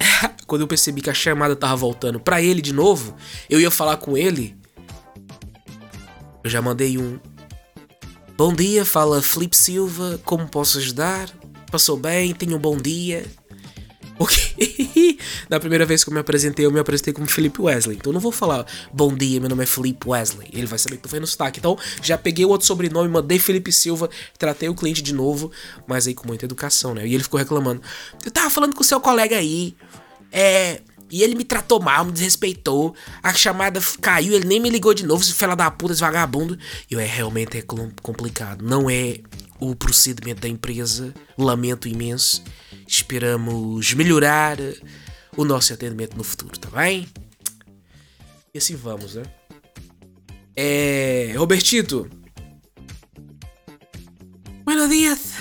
quando 0.46 0.62
eu 0.62 0.66
percebi 0.68 1.00
que 1.00 1.10
a 1.10 1.14
chamada 1.14 1.54
tava 1.54 1.76
voltando 1.76 2.18
pra 2.18 2.42
ele 2.42 2.60
de 2.60 2.72
novo, 2.72 3.14
eu 3.48 3.60
ia 3.60 3.70
falar 3.70 3.96
com 3.98 4.16
ele. 4.16 4.56
Eu 6.42 6.50
já 6.50 6.60
mandei 6.60 6.98
um. 6.98 7.20
Bom 8.36 8.52
dia, 8.52 8.84
fala 8.84 9.20
Felipe 9.20 9.56
Silva, 9.56 10.18
como 10.24 10.48
posso 10.48 10.78
ajudar? 10.78 11.30
Passou 11.70 11.96
bem? 11.96 12.34
Tenha 12.34 12.56
um 12.56 12.58
bom 12.58 12.76
dia? 12.76 13.26
Ok. 14.20 14.36
Na 15.48 15.58
primeira 15.58 15.86
vez 15.86 16.04
que 16.04 16.10
eu 16.10 16.14
me 16.14 16.20
apresentei, 16.20 16.66
eu 16.66 16.70
me 16.70 16.78
apresentei 16.78 17.10
como 17.10 17.26
Felipe 17.26 17.62
Wesley. 17.62 17.96
Então 17.96 18.10
eu 18.10 18.14
não 18.14 18.20
vou 18.20 18.30
falar 18.30 18.66
bom 18.92 19.14
dia, 19.14 19.40
meu 19.40 19.48
nome 19.48 19.62
é 19.62 19.66
Felipe 19.66 20.06
Wesley. 20.06 20.46
Ele 20.52 20.66
vai 20.66 20.78
saber 20.78 20.96
que 20.96 21.02
tô 21.04 21.08
fazendo 21.08 21.26
sotaque. 21.26 21.58
Então 21.58 21.78
já 22.02 22.18
peguei 22.18 22.44
o 22.44 22.50
outro 22.50 22.66
sobrenome, 22.66 23.08
mandei 23.08 23.38
Felipe 23.38 23.72
Silva, 23.72 24.10
tratei 24.36 24.68
o 24.68 24.74
cliente 24.74 25.00
de 25.00 25.14
novo, 25.14 25.50
mas 25.86 26.06
aí 26.06 26.12
com 26.12 26.28
muita 26.28 26.44
educação, 26.44 26.94
né? 26.94 27.06
E 27.06 27.14
ele 27.14 27.22
ficou 27.22 27.38
reclamando. 27.38 27.80
Eu 28.22 28.30
tava 28.30 28.50
falando 28.50 28.74
com 28.74 28.82
o 28.82 28.84
seu 28.84 29.00
colega 29.00 29.36
aí. 29.36 29.74
É. 30.30 30.82
E 31.10 31.22
ele 31.22 31.34
me 31.34 31.44
tratou 31.44 31.80
mal, 31.80 32.04
me 32.04 32.12
desrespeitou. 32.12 32.94
A 33.22 33.34
chamada 33.34 33.80
caiu, 34.00 34.34
ele 34.34 34.46
nem 34.46 34.60
me 34.60 34.70
ligou 34.70 34.94
de 34.94 35.04
novo, 35.04 35.22
esse 35.22 35.34
fela 35.34 35.56
da 35.56 35.70
puta, 35.70 35.92
esse 35.92 36.00
vagabundo. 36.00 36.58
E 36.90 36.94
eu, 36.94 37.00
é 37.00 37.06
realmente 37.06 37.58
é 37.58 37.62
complicado. 38.02 38.62
Não 38.62 38.88
é 38.88 39.18
o 39.58 39.74
procedimento 39.74 40.40
da 40.40 40.48
empresa. 40.48 41.12
Lamento 41.36 41.88
imenso. 41.88 42.42
Esperamos 42.86 43.92
melhorar 43.94 44.56
o 45.36 45.44
nosso 45.44 45.72
atendimento 45.72 46.16
no 46.16 46.24
futuro, 46.24 46.58
tá 46.58 46.70
bem? 46.70 47.08
E 48.52 48.58
assim 48.58 48.76
vamos, 48.76 49.14
né? 49.14 49.22
É. 50.56 51.34
Robertito. 51.36 52.10
Buenos 54.64 54.88
dias. 54.88 55.32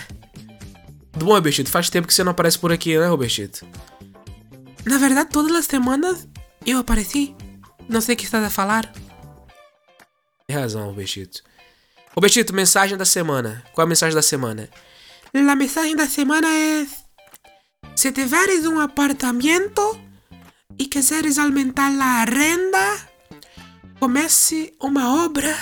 Bom, 1.18 1.33
Robertito? 1.33 1.69
Faz 1.69 1.89
tempo 1.89 2.07
que 2.07 2.13
você 2.13 2.24
não 2.24 2.31
aparece 2.31 2.57
por 2.57 2.72
aqui, 2.72 2.98
né, 2.98 3.07
Robertito? 3.07 3.65
Na 4.86 4.98
verdade, 4.98 5.30
todas 5.30 5.56
as 5.56 5.66
semanas 5.66 6.28
eu 6.66 6.80
apareci. 6.80 7.36
Não 7.88 8.02
sei 8.02 8.16
o 8.16 8.18
que 8.18 8.26
estás 8.26 8.44
a 8.44 8.50
falar. 8.50 8.92
Tem 10.48 10.56
razão, 10.56 10.86
Robertito. 10.86 11.44
Robertito, 12.15 12.53
mensagem 12.53 12.98
da 12.98 13.06
semana. 13.06 13.63
Qual 13.74 13.84
é 13.84 13.86
a 13.86 13.89
mensagem 13.89 14.15
da 14.15 14.22
semana? 14.22 14.70
A 15.34 15.56
mensagem 15.56 15.96
da 15.96 16.08
semana 16.08 16.48
é: 16.48 16.88
Se 17.96 18.12
tiveres 18.12 18.65
um 18.65 18.80
apartamento 18.80 20.00
e 20.77 20.86
quiseres 20.86 21.38
aumentar 21.38 21.92
a 21.92 22.24
renda, 22.24 23.10
comece 24.00 24.74
uma 24.82 25.24
obra 25.25 25.56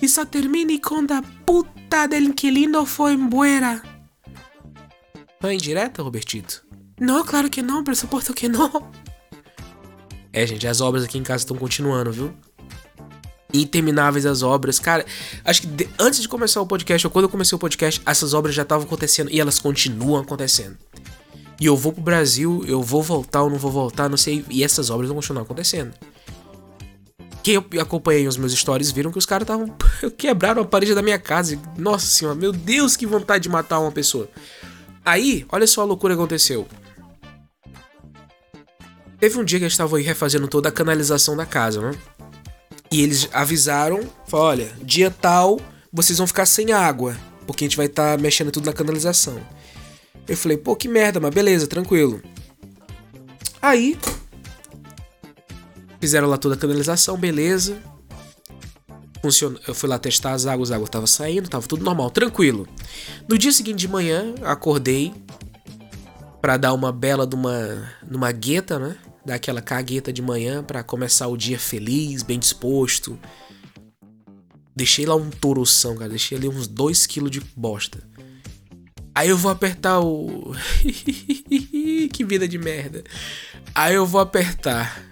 e 0.00 0.08
só 0.08 0.24
termine 0.24 0.78
quando 0.78 1.12
a 1.12 1.22
puta 1.22 2.06
del 2.06 2.24
inquilino 2.24 2.84
for 2.86 3.10
embora. 3.10 3.82
Foi 5.40 5.54
indireta, 5.54 6.02
Robertito? 6.02 6.65
Não, 6.98 7.24
claro 7.24 7.50
que 7.50 7.60
não, 7.60 7.84
pressuposto 7.84 8.32
que 8.32 8.48
não. 8.48 8.90
É, 10.32 10.46
gente, 10.46 10.66
as 10.66 10.80
obras 10.80 11.04
aqui 11.04 11.18
em 11.18 11.22
casa 11.22 11.42
estão 11.42 11.56
continuando, 11.56 12.12
viu? 12.12 12.34
Intermináveis 13.52 14.26
as 14.26 14.42
obras. 14.42 14.78
Cara, 14.78 15.04
acho 15.44 15.62
que 15.62 15.66
de, 15.66 15.88
antes 15.98 16.20
de 16.20 16.28
começar 16.28 16.60
o 16.60 16.66
podcast, 16.66 17.06
ou 17.06 17.10
quando 17.10 17.24
eu 17.24 17.28
comecei 17.28 17.56
o 17.56 17.58
podcast, 17.58 18.02
essas 18.04 18.34
obras 18.34 18.54
já 18.54 18.62
estavam 18.62 18.86
acontecendo 18.86 19.30
e 19.30 19.40
elas 19.40 19.58
continuam 19.58 20.20
acontecendo. 20.20 20.76
E 21.60 21.66
eu 21.66 21.76
vou 21.76 21.92
pro 21.92 22.02
Brasil, 22.02 22.62
eu 22.66 22.82
vou 22.82 23.02
voltar 23.02 23.42
ou 23.42 23.50
não 23.50 23.56
vou 23.56 23.70
voltar, 23.70 24.10
não 24.10 24.16
sei. 24.16 24.44
E 24.50 24.62
essas 24.62 24.90
obras 24.90 25.08
vão 25.08 25.16
continuar 25.16 25.42
acontecendo. 25.42 25.94
Quem 27.42 27.56
acompanhei 27.80 28.26
os 28.26 28.36
meus 28.36 28.52
stories 28.52 28.90
viram 28.90 29.12
que 29.12 29.18
os 29.18 29.24
caras 29.24 29.44
estavam. 29.44 29.74
quebraram 30.18 30.62
a 30.62 30.64
parede 30.66 30.94
da 30.94 31.00
minha 31.00 31.18
casa. 31.18 31.58
Nossa 31.78 32.06
senhora, 32.06 32.36
meu 32.36 32.52
Deus, 32.52 32.96
que 32.96 33.06
vontade 33.06 33.44
de 33.44 33.48
matar 33.48 33.78
uma 33.78 33.92
pessoa. 33.92 34.28
Aí, 35.04 35.46
olha 35.48 35.66
só 35.66 35.82
a 35.82 35.84
loucura 35.84 36.14
que 36.14 36.20
aconteceu. 36.20 36.66
Teve 39.18 39.38
um 39.38 39.44
dia 39.44 39.58
que 39.58 39.64
eles 39.64 39.72
estavam 39.72 39.96
aí 39.96 40.04
refazendo 40.04 40.46
toda 40.46 40.68
a 40.68 40.72
canalização 40.72 41.36
da 41.36 41.46
casa, 41.46 41.80
né? 41.80 41.98
E 42.90 43.02
eles 43.02 43.28
avisaram, 43.32 44.00
falaram, 44.26 44.48
olha, 44.50 44.72
dia 44.82 45.10
tal, 45.10 45.60
vocês 45.92 46.18
vão 46.18 46.26
ficar 46.26 46.46
sem 46.46 46.72
água, 46.72 47.16
porque 47.46 47.64
a 47.64 47.66
gente 47.66 47.76
vai 47.76 47.86
estar 47.86 48.16
tá 48.16 48.22
mexendo 48.22 48.50
tudo 48.50 48.66
na 48.66 48.72
canalização. 48.72 49.40
Eu 50.28 50.36
falei, 50.36 50.56
pô, 50.56 50.76
que 50.76 50.88
merda, 50.88 51.18
mas 51.18 51.34
beleza, 51.34 51.66
tranquilo. 51.66 52.20
Aí, 53.60 53.98
fizeram 56.00 56.28
lá 56.28 56.36
toda 56.36 56.54
a 56.54 56.58
canalização, 56.58 57.16
beleza. 57.16 57.78
Funcionou. 59.22 59.60
Eu 59.66 59.74
fui 59.74 59.88
lá 59.88 59.98
testar 59.98 60.32
as 60.32 60.46
águas, 60.46 60.70
a 60.70 60.76
água 60.76 60.86
tava 60.86 61.06
saindo, 61.06 61.48
tava 61.48 61.66
tudo 61.66 61.84
normal, 61.84 62.10
tranquilo. 62.10 62.68
No 63.28 63.38
dia 63.38 63.50
seguinte 63.50 63.78
de 63.78 63.88
manhã, 63.88 64.34
acordei 64.42 65.12
para 66.40 66.56
dar 66.56 66.72
uma 66.72 66.92
bela 66.92 67.26
numa, 67.26 67.90
numa 68.08 68.32
gueta, 68.32 68.78
né? 68.78 68.96
Dar 69.24 69.34
aquela 69.34 69.60
cagueta 69.60 70.12
de 70.12 70.22
manhã 70.22 70.62
para 70.62 70.82
começar 70.82 71.26
o 71.26 71.36
dia 71.36 71.58
feliz, 71.58 72.22
bem 72.22 72.38
disposto. 72.38 73.18
Deixei 74.74 75.06
lá 75.06 75.16
um 75.16 75.30
toroção, 75.30 75.96
cara. 75.96 76.10
Deixei 76.10 76.36
ali 76.36 76.48
uns 76.48 76.68
2kg 76.68 77.30
de 77.30 77.40
bosta. 77.56 77.98
Aí 79.14 79.30
eu 79.30 79.38
vou 79.38 79.50
apertar 79.50 79.98
o. 80.00 80.54
que 82.12 82.22
vida 82.22 82.46
de 82.46 82.58
merda. 82.58 83.02
Aí 83.74 83.94
eu 83.94 84.04
vou 84.04 84.20
apertar 84.20 85.02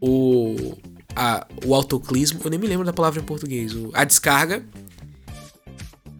o. 0.00 0.76
A, 1.16 1.44
o 1.66 1.74
autoclismo. 1.74 2.40
Eu 2.44 2.50
nem 2.50 2.58
me 2.58 2.68
lembro 2.68 2.86
da 2.86 2.92
palavra 2.92 3.20
em 3.20 3.24
português. 3.24 3.74
O, 3.74 3.90
a 3.92 4.04
descarga. 4.04 4.64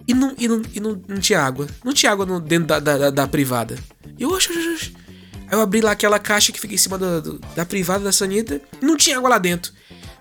E 0.06 0.12
não, 0.12 0.34
e 0.38 0.48
não, 0.48 0.62
e 0.74 0.80
não, 0.80 1.02
não 1.08 1.18
tinha 1.18 1.40
água. 1.40 1.66
Não 1.82 1.92
tinha 1.92 2.12
água 2.12 2.26
no, 2.26 2.40
dentro 2.40 2.66
da, 2.66 2.78
da, 2.78 3.10
da, 3.10 3.28
privada. 3.28 3.78
Eu, 4.18 4.30
oxe, 4.30 4.50
oxe. 4.52 4.94
Aí 5.46 5.52
eu 5.52 5.60
abri 5.60 5.80
lá 5.80 5.92
aquela 5.92 6.18
caixa 6.18 6.52
que 6.52 6.60
fica 6.60 6.74
em 6.74 6.78
cima 6.78 6.98
da, 6.98 7.20
da 7.56 7.64
privada 7.64 8.04
da 8.04 8.12
sanita. 8.12 8.60
Não 8.82 8.96
tinha 8.96 9.16
água 9.16 9.30
lá 9.30 9.38
dentro. 9.38 9.72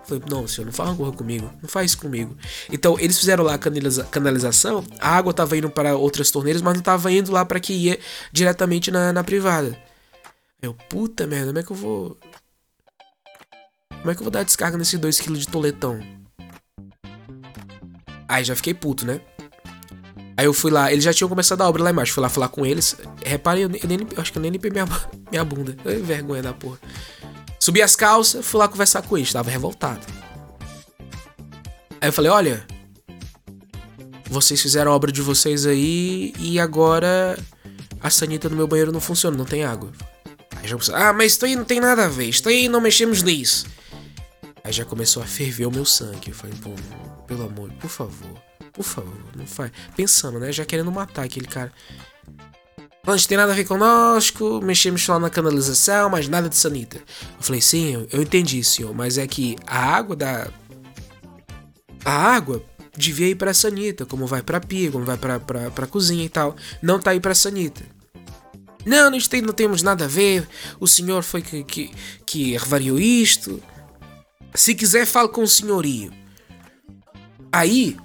Falei, 0.06 0.24
não, 0.30 0.48
senhor, 0.48 0.66
não 0.66 0.74
fala 0.74 0.96
coisa 0.96 1.12
comigo. 1.14 1.52
Não 1.62 1.70
faz 1.70 1.92
isso 1.92 1.98
comigo. 1.98 2.36
Então, 2.72 3.00
eles 3.00 3.18
fizeram 3.18 3.44
lá 3.44 3.54
a 3.54 3.58
canaliza 3.58 4.04
canalização. 4.06 4.86
A 5.00 5.16
água 5.18 5.34
tava 5.34 5.58
indo 5.58 5.70
para 5.70 5.96
outras 5.96 6.32
torneiras, 6.32 6.62
mas 6.62 6.76
não 6.76 6.82
tava 6.82 7.12
indo 7.12 7.32
lá 7.32 7.46
para 7.46 7.60
que 7.60 7.74
ia 7.74 8.00
diretamente 8.32 8.92
na, 8.92 9.14
na 9.14 9.24
privada. 9.24 9.78
Eu, 10.62 10.74
puta 10.74 11.28
merda, 11.28 11.48
como 11.48 11.60
é 11.60 11.64
que 11.64 11.72
eu 11.72 11.76
vou. 11.76 12.18
Como 13.90 14.12
é 14.12 14.16
que 14.16 14.22
eu 14.22 14.26
vou 14.26 14.32
dar 14.32 14.44
descarga 14.44 14.78
nesse 14.78 14.98
2kg 14.98 15.38
de 15.38 15.48
toletão? 15.48 16.00
Aí 18.28 18.44
já 18.44 18.56
fiquei 18.56 18.74
puto, 18.74 19.06
né? 19.06 19.22
Aí 20.36 20.46
eu 20.46 20.54
fui 20.54 20.72
lá, 20.72 20.92
eles 20.92 21.04
já 21.04 21.14
tinham 21.14 21.30
começado 21.30 21.62
a 21.62 21.70
obra 21.70 21.84
lá 21.84 21.92
embaixo. 21.92 22.14
Fui 22.14 22.22
lá 22.22 22.30
falar 22.30 22.50
com 22.50 22.66
eles. 22.66 22.96
Reparem, 23.24 23.64
eu, 23.64 23.70
eu, 23.70 23.88
nem, 23.88 24.00
eu 24.00 24.22
acho 24.22 24.32
que 24.32 24.38
eu 24.38 24.42
nem 24.42 24.52
limpei 24.52 24.72
minha, 24.72 24.86
minha 25.32 25.44
bunda. 25.44 25.76
vergonha 26.02 26.42
da 26.42 26.54
porra. 26.54 26.80
Subi 27.60 27.82
as 27.82 27.96
calças, 27.96 28.46
fui 28.46 28.60
lá 28.60 28.68
conversar 28.68 29.02
com 29.04 29.18
eles, 29.18 29.32
tava 29.32 29.50
revoltado. 29.50 30.02
Aí 32.02 32.10
eu 32.10 32.14
falei: 32.14 32.32
olha, 32.32 32.66
vocês 34.30 34.62
fizeram 34.62 34.92
a 34.92 34.96
obra 34.96 35.12
de 35.12 35.22
vocês 35.22 35.66
aí 35.66 36.34
e 36.40 36.60
agora 36.60 37.38
a 38.02 38.10
sanita 38.10 38.50
no 38.50 38.56
meu 38.56 38.68
banheiro 38.68 38.92
não 38.92 39.00
funciona, 39.00 39.38
não 39.38 39.46
tem 39.46 39.64
água. 39.64 39.92
Aí 40.58 40.68
já 40.68 40.76
pensou, 40.76 40.96
ah, 40.96 41.14
mas 41.14 41.34
isso 41.34 41.46
aí 41.46 41.56
não 41.56 41.64
tem 41.64 41.80
nada 41.80 42.06
a 42.06 42.10
ver, 42.10 42.26
isso 42.26 42.48
aí 42.50 42.68
não 42.68 42.82
mexemos 42.82 43.24
nisso. 43.24 43.66
Aí 44.64 44.72
já 44.72 44.86
começou 44.86 45.22
a 45.22 45.26
ferver 45.26 45.66
o 45.66 45.72
meu 45.72 45.86
sangue. 45.86 46.30
Eu 46.30 46.34
falei, 46.34 46.56
pô, 46.62 46.72
pelo 47.28 47.46
amor, 47.46 47.72
por 47.74 47.90
favor, 47.90 48.42
por 48.72 48.84
favor, 48.84 49.18
não 49.36 49.46
faz. 49.46 49.72
Pensando, 49.96 50.40
né? 50.40 50.52
Já 50.52 50.66
querendo 50.66 50.92
matar 50.92 51.26
aquele 51.26 51.48
cara. 51.48 51.72
Não, 53.06 53.18
tem 53.18 53.38
nada 53.38 53.52
a 53.52 53.56
ver 53.56 53.66
conosco, 53.66 54.62
mexemos 54.64 55.04
só 55.04 55.20
na 55.20 55.30
canalização, 55.30 56.10
mas 56.10 56.30
nada 56.30 56.48
de 56.48 56.56
sanita. 56.56 56.98
Eu 56.98 57.44
falei, 57.44 57.60
sim, 57.60 58.08
eu 58.10 58.22
entendi, 58.22 58.64
senhor, 58.64 58.96
mas 58.96 59.18
é 59.18 59.28
que 59.28 59.58
a 59.68 59.78
água 59.78 60.16
da. 60.16 60.48
A 62.06 62.12
água 62.12 62.64
devia 62.96 63.28
ir 63.28 63.36
pra 63.36 63.54
sanita, 63.54 64.06
como 64.06 64.26
vai 64.26 64.42
pra 64.42 64.62
pia, 64.62 64.90
como 64.90 65.04
vai 65.04 65.18
pra, 65.18 65.38
pra, 65.38 65.70
pra 65.70 65.88
cozinha 65.88 66.24
e 66.24 66.30
tal. 66.30 66.56
Não 66.82 66.98
tá 66.98 67.12
aí 67.12 67.20
pra 67.20 67.36
sanita. 67.36 67.84
Não, 68.86 69.10
não, 69.12 69.20
tem, 69.20 69.42
não 69.42 69.54
temos 69.54 69.82
nada 69.82 70.06
a 70.06 70.08
ver. 70.08 70.48
O 70.80 70.88
senhor 70.88 71.24
foi 71.24 71.42
que, 71.42 71.64
que, 71.66 71.92
que 72.26 72.58
revariou 72.58 73.00
isto. 73.00 73.62
Se 74.56 74.76
quiser, 74.76 75.06
fale 75.06 75.30
com 75.30 75.44
o 75.44 75.48
senhorio. 75.48 76.12
Aí, 77.52 77.98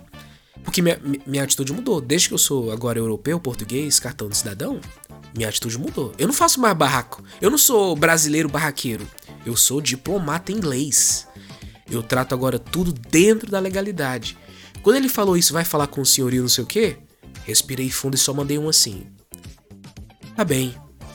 porque 0.64 0.83
minha, 0.83 1.00
minha 1.26 1.45
atitude 1.45 1.73
mudou. 1.73 2.00
Desde 2.00 2.28
que 2.28 2.35
eu 2.35 2.38
sou 2.38 2.71
agora 2.71 2.99
europeu, 2.99 3.38
português, 3.40 3.99
cartão 3.99 4.28
de 4.28 4.37
cidadão, 4.37 4.81
minha 5.35 5.49
atitude 5.49 5.78
mudou. 5.78 6.14
Eu 6.19 6.26
não 6.26 6.35
faço 6.35 6.61
mais 6.61 6.76
barraco. 6.76 7.23
Eu 7.40 7.50
não 7.50 7.59
sou 7.59 7.95
brasileiro 7.95 8.49
barraqueiro. 8.49 9.07
Eu 9.45 9.57
sou 9.57 9.81
diplomata 9.81 10.52
inglês. 10.52 11.26
Eu 11.90 12.02
trato 12.02 12.35
agora 12.35 12.59
tudo 12.59 12.93
dentro 12.93 13.50
da 13.50 13.59
legalidade. 13.59 14.37
Quando 14.83 14.97
ele 14.97 15.09
falou 15.09 15.37
isso, 15.37 15.52
vai 15.52 15.64
falar 15.64 15.87
com 15.87 16.00
o 16.00 16.07
senhorio 16.07 16.43
não 16.43 16.49
sei 16.49 16.64
o 16.64 16.67
quê? 16.67 16.99
Respirei 17.45 17.90
fundo 17.90 18.14
e 18.14 18.19
só 18.19 18.33
mandei 18.35 18.59
um 18.59 18.69
assim. 18.69 19.07
Tá 20.37 20.45
bem, 20.45 20.75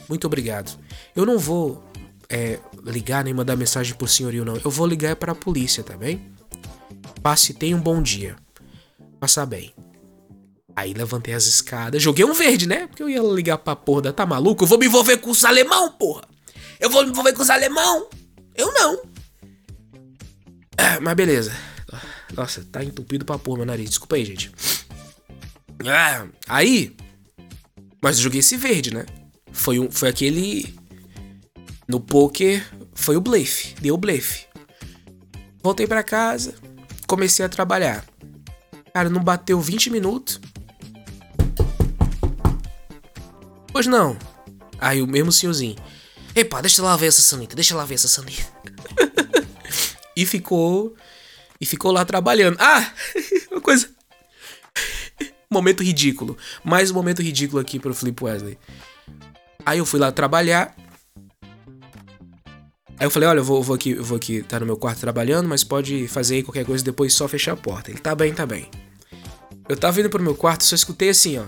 muito 0.10 0.25
obrigado. 0.25 0.78
Eu 1.16 1.25
não 1.25 1.38
vou 1.38 1.84
é, 2.30 2.60
ligar 2.84 3.24
nem 3.24 3.34
mandar 3.34 3.56
mensagem 3.56 3.96
pro 3.96 4.08
senhorio, 4.08 4.46
não. 4.46 4.58
Eu 4.58 4.70
vou 4.70 4.86
ligar 4.86 5.16
para 5.16 5.32
a 5.32 5.36
polícia, 5.36 5.84
tá 5.84 5.96
bem? 5.96 6.32
Passe 7.22 7.54
tenha 7.54 7.75
um 7.75 7.82
bom 7.82 8.02
dia 8.02 8.36
passar 9.24 9.46
bem. 9.46 9.74
Aí 10.75 10.94
levantei 10.94 11.34
as 11.34 11.46
escadas, 11.46 12.02
joguei 12.02 12.25
um 12.25 12.34
verde, 12.34 12.68
né? 12.68 12.88
Porque 12.88 13.02
eu 13.02 13.10
ia 13.10 13.22
ligar 13.22 13.58
pra 13.58 13.74
porra 13.74 14.12
tá 14.12 14.25
maluco? 14.25 14.66
Eu 14.66 14.68
vou 14.68 14.78
me 14.78 14.86
envolver 14.86 15.18
com 15.18 15.30
os 15.30 15.46
alemão, 15.46 15.94
porra! 15.94 16.24
Eu 16.78 16.90
vou 16.90 17.06
me 17.06 17.12
envolver 17.12 17.32
com 17.32 17.42
os 17.42 17.50
alemão! 17.50 18.10
Eu 18.54 18.74
não! 18.74 19.02
Ah, 20.78 21.00
mas 21.00 21.13
beleza. 21.13 21.56
Nossa, 22.34 22.66
tá 22.70 22.84
entupido 22.84 23.24
pra 23.24 23.40
porra 23.40 23.60
meu 23.60 23.66
nariz. 23.66 23.92
Desculpa 23.92 24.18
aí, 24.18 24.25
gente. 24.25 24.52
Ah, 25.86 26.28
aí. 26.50 26.94
Mas 28.02 28.18
eu 28.18 28.24
joguei 28.24 28.42
esse 28.42 28.58
verde, 28.58 28.94
né? 28.94 29.06
Foi, 29.54 29.80
um, 29.80 29.90
foi 29.90 30.10
aquele. 30.10 30.75
No 31.88 32.00
poker, 32.00 32.66
foi 32.94 33.18
o 33.18 33.22
blefe. 33.22 33.75
Deu 33.82 33.98
blefe. 33.98 34.46
Voltei 35.62 35.88
para 35.88 36.04
casa, 36.04 36.56
comecei 37.08 37.46
a 37.46 37.50
trabalhar. 37.50 38.06
Cara, 38.94 39.10
não 39.10 39.24
bateu 39.24 39.60
20 39.60 39.90
minutos. 39.90 40.40
Pois 43.72 43.88
não. 43.88 44.18
Aí 44.80 45.02
o 45.02 45.08
mesmo 45.08 45.32
senhorzinho. 45.32 45.75
Epa, 46.36 46.62
deixa 46.62 46.82
lá 46.84 46.96
ver 46.96 47.08
essa 47.08 47.22
sanita, 47.22 47.56
deixa 47.56 47.75
lá 47.75 47.86
ver 47.86 47.96
essa 47.96 48.08
sanita. 48.08 48.44
e 50.16 50.25
ficou. 50.25 50.96
E 51.60 51.66
ficou 51.66 51.92
lá 51.92 52.04
trabalhando. 52.04 52.58
Ah! 52.60 52.92
Uma 53.50 53.62
coisa. 53.62 53.90
momento 55.50 55.82
ridículo. 55.82 56.38
Mais 56.63 56.92
um 56.92 56.94
momento 56.94 57.22
ridículo 57.22 57.62
aqui 57.62 57.80
pro 57.80 57.94
Flip 57.94 58.24
Wesley. 58.24 58.60
Aí 59.66 59.80
eu 59.80 59.86
fui 59.86 60.00
lá 60.00 60.12
trabalhar. 60.12 60.75
Aí 63.00 63.06
eu 63.06 63.12
falei, 63.12 63.28
olha, 63.28 63.40
eu 63.40 63.44
vou, 63.44 63.62
vou 63.62 63.76
aqui, 63.76 63.92
eu 63.92 64.04
vou 64.04 64.18
aqui, 64.18 64.44
tá 64.44 64.60
no 64.60 64.66
meu 64.66 64.78
quarto 64.78 65.00
trabalhando, 65.00 65.48
mas 65.48 65.64
pode 65.64 66.08
fazer 66.08 66.36
aí 66.36 66.44
qualquer 66.44 66.66
coisa 66.66 66.84
depois 66.84 67.14
só 67.14 67.28
fechar 67.28 67.54
a 67.54 67.58
porta. 67.58 67.92
Ele 67.92 68.00
tá 68.00 68.14
bem, 68.16 68.34
tá 68.34 68.46
bem. 68.46 68.70
Eu 69.68 69.78
tava 69.78 70.00
indo 70.00 70.10
pro 70.10 70.22
meu 70.22 70.36
quarto, 70.36 70.64
só 70.64 70.76
escutei 70.76 71.10
assim, 71.10 71.38
ó. 71.40 71.46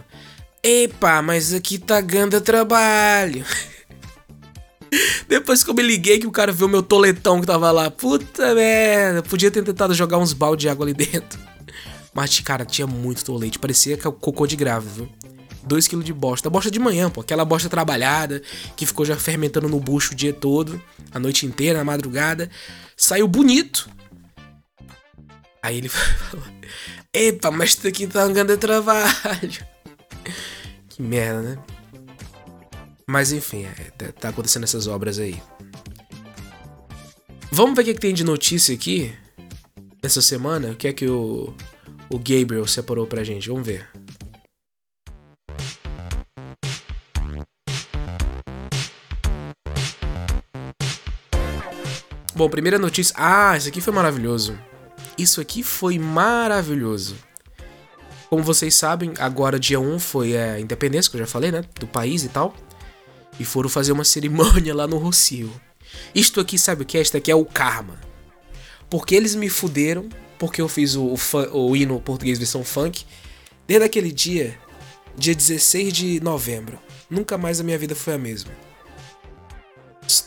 Epa, 0.64 1.22
mas 1.22 1.54
aqui 1.54 1.78
tá 1.78 2.02
ganda 2.02 2.42
trabalho. 2.42 3.46
Depois 5.28 5.64
que 5.64 5.70
eu 5.70 5.74
me 5.74 5.84
liguei 5.84 6.20
que 6.20 6.28
o 6.28 6.32
cara 6.32 6.52
viu 6.52 6.68
meu 6.68 6.82
toletão 6.82 7.40
que 7.42 7.48
tava 7.48 7.72
lá. 7.72 7.92
Puta 7.92 8.56
merda, 8.56 9.22
podia 9.22 9.52
ter 9.52 9.64
tentado 9.64 9.94
jogar 9.94 10.18
uns 10.18 10.34
balde 10.34 10.62
de 10.62 10.70
água 10.70 10.86
ali 10.86 10.94
dentro. 10.94 11.40
Mas, 12.14 12.40
cara, 12.40 12.66
tinha 12.66 12.88
muito 12.88 13.26
tolete. 13.26 13.60
Parecia 13.60 13.98
cocô 13.98 14.48
de 14.48 14.56
grávida, 14.56 14.92
viu? 14.92 15.10
2kg 15.68 16.04
de 16.04 16.14
bosta. 16.14 16.50
Bosta 16.50 16.72
de 16.72 16.80
manhã, 16.80 17.10
pô. 17.10 17.22
Aquela 17.22 17.46
bosta 17.46 17.70
trabalhada, 17.70 18.42
que 18.76 18.86
ficou 18.86 19.06
já 19.06 19.16
fermentando 19.16 19.68
no 19.68 19.80
bucho 19.80 20.14
o 20.14 20.16
dia 20.16 20.34
todo, 20.34 20.82
a 21.12 21.20
noite 21.20 21.46
inteira, 21.46 21.80
na 21.80 21.84
madrugada. 21.84 22.50
Saiu 22.96 23.28
bonito. 23.28 23.90
Aí 25.62 25.78
ele 25.78 25.90
falou: 25.90 26.46
Epa, 27.14 27.52
mas 27.52 27.72
isso 27.72 27.88
aqui 27.88 28.08
tá 28.08 28.26
um 28.26 28.34
grande 28.34 28.58
trabalho. 28.58 29.06
que 30.90 31.02
merda, 31.02 31.42
né? 31.42 31.58
Mas 33.08 33.32
enfim, 33.32 33.66
é, 33.66 33.92
tá, 33.98 34.12
tá, 34.12 34.30
acontecendo 34.30 34.64
essas 34.64 34.88
obras 34.88 35.20
aí. 35.20 35.42
Vamos 37.52 37.76
ver 37.76 37.84
o 37.84 37.86
que, 37.86 37.94
que 37.94 38.00
tem 38.00 38.14
de 38.14 38.24
notícia 38.24 38.74
aqui 38.74 39.14
essa 40.02 40.22
semana. 40.22 40.72
O 40.72 40.76
que 40.76 40.88
é 40.88 40.94
que 40.94 41.08
o, 41.08 41.54
o 42.10 42.18
Gabriel 42.18 42.68
separou 42.68 43.06
pra 43.06 43.24
gente? 43.24 43.48
Vamos 43.48 43.66
ver. 43.66 43.88
Bom, 52.36 52.50
primeira 52.50 52.78
notícia. 52.78 53.16
Ah, 53.18 53.56
isso 53.56 53.70
aqui 53.70 53.80
foi 53.80 53.94
maravilhoso. 53.94 54.60
Isso 55.18 55.40
aqui 55.40 55.64
foi 55.64 55.98
maravilhoso. 55.98 57.16
Como 58.30 58.44
vocês 58.44 58.76
sabem, 58.76 59.14
agora 59.20 59.58
dia 59.58 59.80
1 59.80 60.00
foi 60.00 60.36
a 60.36 60.60
independência, 60.60 61.10
que 61.10 61.16
eu 61.16 61.22
já 61.22 61.28
falei, 61.28 61.50
né? 61.50 61.64
Do 61.80 61.88
país 61.88 62.26
e 62.26 62.30
tal. 62.30 62.54
E 63.40 63.46
foram 63.46 63.70
fazer 63.70 63.94
uma 63.94 64.04
cerimônia 64.06 64.76
lá 64.76 64.86
no 64.86 64.98
Rocio. 64.98 65.50
Isto 66.14 66.42
aqui, 66.42 66.60
sabe 66.60 66.82
o 66.82 66.86
que 66.86 66.98
é? 66.98 67.02
Isto 67.02 67.16
aqui 67.16 67.32
é 67.32 67.36
o 67.36 67.46
karma. 67.46 67.98
Porque 68.90 69.16
eles 69.16 69.34
me 69.34 69.48
fuderam, 69.48 70.10
porque 70.38 70.62
eu 70.62 70.68
fiz 70.68 70.96
o, 70.96 71.16
o, 71.16 71.70
o 71.70 71.74
hino 71.74 72.02
português 72.02 72.38
versão 72.38 72.66
funk. 72.66 73.06
Desde 73.66 73.86
aquele 73.86 74.12
dia, 74.12 74.60
dia 75.18 75.34
16 75.34 75.94
de 75.94 76.20
novembro. 76.20 76.78
Nunca 77.10 77.38
mais 77.38 77.62
a 77.62 77.64
minha 77.64 77.78
vida 77.78 77.96
foi 77.96 78.14
a 78.16 78.18
mesma. 78.18 78.52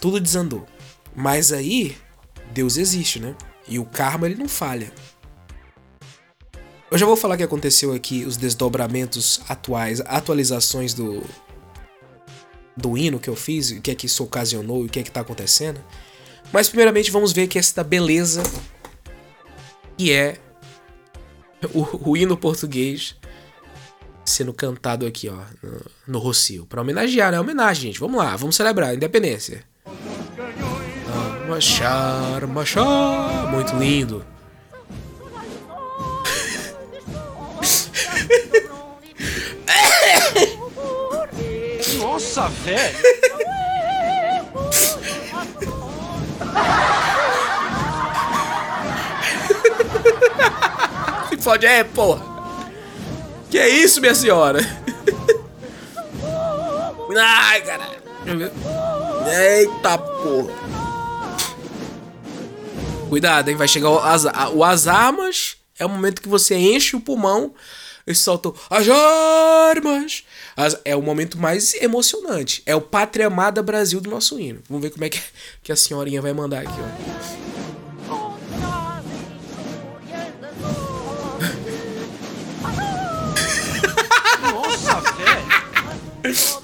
Tudo 0.00 0.18
desandou. 0.18 0.66
Mas 1.18 1.50
aí, 1.50 1.96
Deus 2.52 2.76
existe, 2.76 3.18
né? 3.18 3.34
E 3.66 3.76
o 3.76 3.84
karma 3.84 4.26
ele 4.26 4.36
não 4.36 4.48
falha. 4.48 4.92
Eu 6.88 6.96
já 6.96 7.04
vou 7.04 7.16
falar 7.16 7.34
o 7.34 7.36
que 7.36 7.42
aconteceu 7.42 7.92
aqui, 7.92 8.24
os 8.24 8.36
desdobramentos 8.36 9.40
atuais, 9.48 10.00
atualizações 10.02 10.94
do 10.94 11.24
do 12.76 12.96
hino 12.96 13.18
que 13.18 13.28
eu 13.28 13.34
fiz, 13.34 13.72
o 13.72 13.80
que 13.80 13.90
é 13.90 13.94
que 13.96 14.06
isso 14.06 14.22
ocasionou 14.22 14.84
o 14.84 14.88
que 14.88 15.00
é 15.00 15.02
que 15.02 15.10
tá 15.10 15.20
acontecendo. 15.20 15.84
Mas 16.52 16.68
primeiramente 16.68 17.10
vamos 17.10 17.32
ver 17.32 17.48
que 17.48 17.58
esta 17.58 17.82
beleza 17.82 18.40
que 19.96 20.12
é 20.12 20.38
o, 21.74 22.10
o 22.10 22.16
hino 22.16 22.36
português 22.36 23.16
sendo 24.24 24.54
cantado 24.54 25.04
aqui, 25.04 25.28
ó, 25.28 25.40
no, 25.60 25.80
no 26.06 26.18
Rocio. 26.20 26.64
Pra 26.64 26.82
homenagear, 26.82 27.32
né? 27.32 27.40
Homenagem, 27.40 27.88
gente. 27.88 27.98
Vamos 27.98 28.18
lá, 28.18 28.36
vamos 28.36 28.54
celebrar 28.54 28.90
a 28.90 28.94
independência. 28.94 29.64
Marchar, 31.48 32.46
marchar. 32.46 33.50
Muito 33.50 33.74
lindo. 33.76 34.22
Nossa, 41.98 42.48
velho! 42.48 42.98
Se 51.30 51.36
fode, 51.38 51.64
é, 51.64 51.82
porra. 51.82 52.22
Que 53.50 53.58
é 53.58 53.68
isso, 53.70 54.02
minha 54.02 54.14
senhora? 54.14 54.60
Ai, 57.18 57.62
caralho. 57.62 57.98
Eita, 59.26 59.96
porra. 59.96 60.67
Cuidado, 63.08 63.48
hein? 63.48 63.56
Vai 63.56 63.66
chegar 63.66 63.90
o, 63.90 63.98
as, 63.98 64.24
o. 64.24 64.62
É 65.78 65.86
o 65.86 65.88
momento 65.88 66.20
que 66.20 66.28
você 66.28 66.56
enche 66.56 66.96
o 66.96 67.00
pulmão 67.00 67.54
e 68.06 68.14
solta 68.14 68.52
as 68.68 68.86
armas. 68.88 70.24
As, 70.56 70.78
é 70.84 70.94
o 70.94 71.02
momento 71.02 71.38
mais 71.38 71.74
emocionante. 71.74 72.62
É 72.66 72.74
o 72.74 72.80
Pátria 72.80 73.28
Amada 73.28 73.62
Brasil 73.62 74.00
do 74.00 74.10
nosso 74.10 74.38
hino. 74.38 74.60
Vamos 74.68 74.82
ver 74.82 74.90
como 74.90 75.04
é 75.04 75.08
que, 75.08 75.20
que 75.62 75.72
a 75.72 75.76
senhorinha 75.76 76.20
vai 76.20 76.32
mandar 76.32 76.62
aqui, 76.62 76.72
ó. 76.72 76.88
Nossa, 84.52 85.00
velho! 86.22 86.57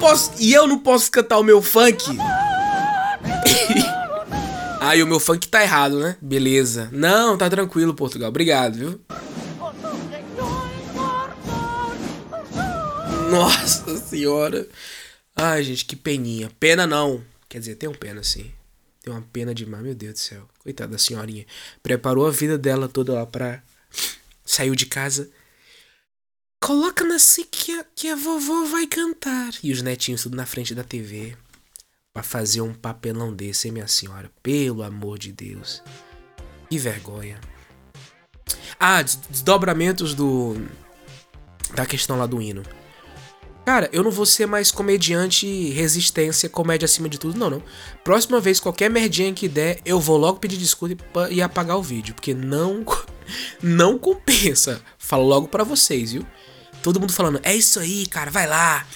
Posso, 0.00 0.32
e 0.38 0.52
eu 0.52 0.66
não 0.66 0.78
posso 0.78 1.10
cantar 1.10 1.38
o 1.38 1.44
meu 1.44 1.62
funk. 1.62 2.06
Aí 4.80 5.02
o 5.02 5.06
meu 5.06 5.20
funk 5.20 5.46
tá 5.46 5.62
errado, 5.62 6.00
né? 6.00 6.16
Beleza. 6.20 6.88
Não, 6.90 7.36
tá 7.36 7.50
tranquilo, 7.50 7.94
Portugal. 7.94 8.30
Obrigado, 8.30 8.76
viu? 8.76 9.00
Nossa 13.30 13.96
senhora. 13.98 14.66
Ai, 15.36 15.62
gente, 15.62 15.84
que 15.84 15.94
peninha. 15.94 16.50
Pena 16.58 16.86
não. 16.86 17.22
Quer 17.48 17.58
dizer, 17.58 17.74
tem 17.76 17.88
um 17.88 17.94
pena 17.94 18.24
sim. 18.24 18.50
Tem 19.02 19.12
uma 19.12 19.22
pena 19.32 19.54
demais, 19.54 19.84
meu 19.84 19.94
Deus 19.94 20.14
do 20.14 20.18
céu. 20.18 20.48
Coitada 20.60 20.92
da 20.92 20.98
senhorinha. 20.98 21.44
Preparou 21.82 22.26
a 22.26 22.30
vida 22.30 22.56
dela 22.58 22.88
toda 22.88 23.12
lá 23.12 23.26
pra. 23.26 23.62
Saiu 24.44 24.74
de 24.74 24.86
casa. 24.86 25.30
Coloca 26.62 27.04
na 27.04 27.18
si 27.18 27.44
que 27.44 27.72
a, 27.72 27.84
que 27.96 28.08
a 28.08 28.14
vovó 28.14 28.66
vai 28.66 28.86
cantar. 28.86 29.52
E 29.62 29.72
os 29.72 29.80
netinhos 29.80 30.22
tudo 30.22 30.36
na 30.36 30.44
frente 30.44 30.74
da 30.74 30.84
TV. 30.84 31.36
Pra 32.12 32.22
fazer 32.22 32.60
um 32.60 32.74
papelão 32.74 33.32
desse, 33.32 33.68
hein, 33.68 33.72
minha 33.72 33.88
senhora? 33.88 34.30
Pelo 34.42 34.82
amor 34.82 35.18
de 35.18 35.32
Deus. 35.32 35.82
Que 36.68 36.78
vergonha. 36.78 37.40
Ah, 38.78 39.02
desdobramentos 39.02 40.14
do. 40.14 40.56
Da 41.74 41.86
questão 41.86 42.18
lá 42.18 42.26
do 42.26 42.42
hino. 42.42 42.62
Cara, 43.64 43.88
eu 43.92 44.02
não 44.02 44.10
vou 44.10 44.26
ser 44.26 44.46
mais 44.46 44.70
comediante 44.70 45.46
resistência, 45.70 46.48
comédia 46.48 46.86
acima 46.86 47.08
de 47.08 47.18
tudo, 47.18 47.38
não, 47.38 47.48
não. 47.48 47.62
Próxima 48.02 48.40
vez, 48.40 48.58
qualquer 48.58 48.90
merdinha 48.90 49.32
que 49.32 49.48
der, 49.48 49.80
eu 49.84 50.00
vou 50.00 50.16
logo 50.16 50.40
pedir 50.40 50.56
desculpa 50.56 51.28
e 51.30 51.40
apagar 51.40 51.78
o 51.78 51.82
vídeo, 51.82 52.14
porque 52.14 52.34
não 52.34 52.84
não 53.62 53.98
compensa. 53.98 54.82
Falo 54.98 55.24
logo 55.24 55.46
para 55.46 55.62
vocês, 55.62 56.12
viu? 56.12 56.26
Todo 56.82 57.00
mundo 57.00 57.12
falando, 57.12 57.40
é 57.42 57.54
isso 57.54 57.78
aí, 57.78 58.06
cara, 58.06 58.30
vai 58.30 58.46
lá. 58.46 58.86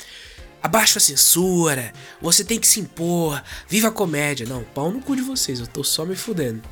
Abaixa 0.63 0.99
a 0.99 1.01
censura, 1.01 1.93
você 2.23 2.43
tem 2.43 2.59
que 2.59 2.67
se 2.67 2.81
impor, 2.81 3.43
viva 3.69 3.89
a 3.89 3.91
comédia. 3.91 4.47
Não, 4.47 4.65
pau 4.65 4.91
no 4.91 5.01
cu 5.01 5.15
de 5.15 5.21
vocês, 5.23 5.61
eu 5.61 5.67
tô 5.67 5.85
só 5.85 6.07
me 6.07 6.17
fudendo. 6.17 6.63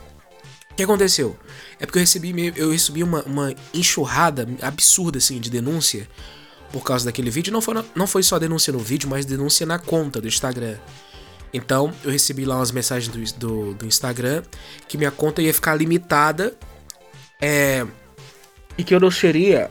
O 0.71 0.75
que 0.75 0.83
aconteceu? 0.83 1.39
É 1.79 1.85
porque 1.85 1.99
eu 1.99 2.03
recebi, 2.03 2.53
eu 2.57 2.71
recebi 2.71 3.03
uma, 3.03 3.23
uma 3.25 3.55
enxurrada 3.75 4.49
absurda, 4.63 5.19
assim, 5.19 5.39
de 5.39 5.51
denúncia 5.51 6.09
por 6.73 6.83
causa 6.83 7.05
daquele 7.05 7.31
vídeo. 7.31 7.53
Não 7.53 7.61
foi, 7.61 7.75
não 7.95 8.07
foi 8.07 8.23
só 8.23 8.39
denúncia 8.39 8.73
no 8.73 8.79
vídeo, 8.79 9.09
mas 9.11 9.27
denúncia 9.27 9.67
na 9.67 9.79
conta 9.79 10.19
do 10.19 10.27
Instagram. 10.27 10.79
Então, 11.53 11.93
eu 12.03 12.11
recebi 12.11 12.47
lá 12.47 12.57
umas 12.57 12.71
mensagens 12.71 13.13
do, 13.13 13.39
do, 13.39 13.75
do 13.75 13.87
Instagram 13.87 14.43
que 14.89 14.97
minha 14.97 15.11
conta 15.11 15.43
ia 15.43 15.53
ficar 15.53 15.75
limitada 15.75 16.57
é, 17.39 17.87
e 18.79 18.83
que 18.83 18.95
eu 18.95 19.01
não 19.01 19.11
seria 19.11 19.71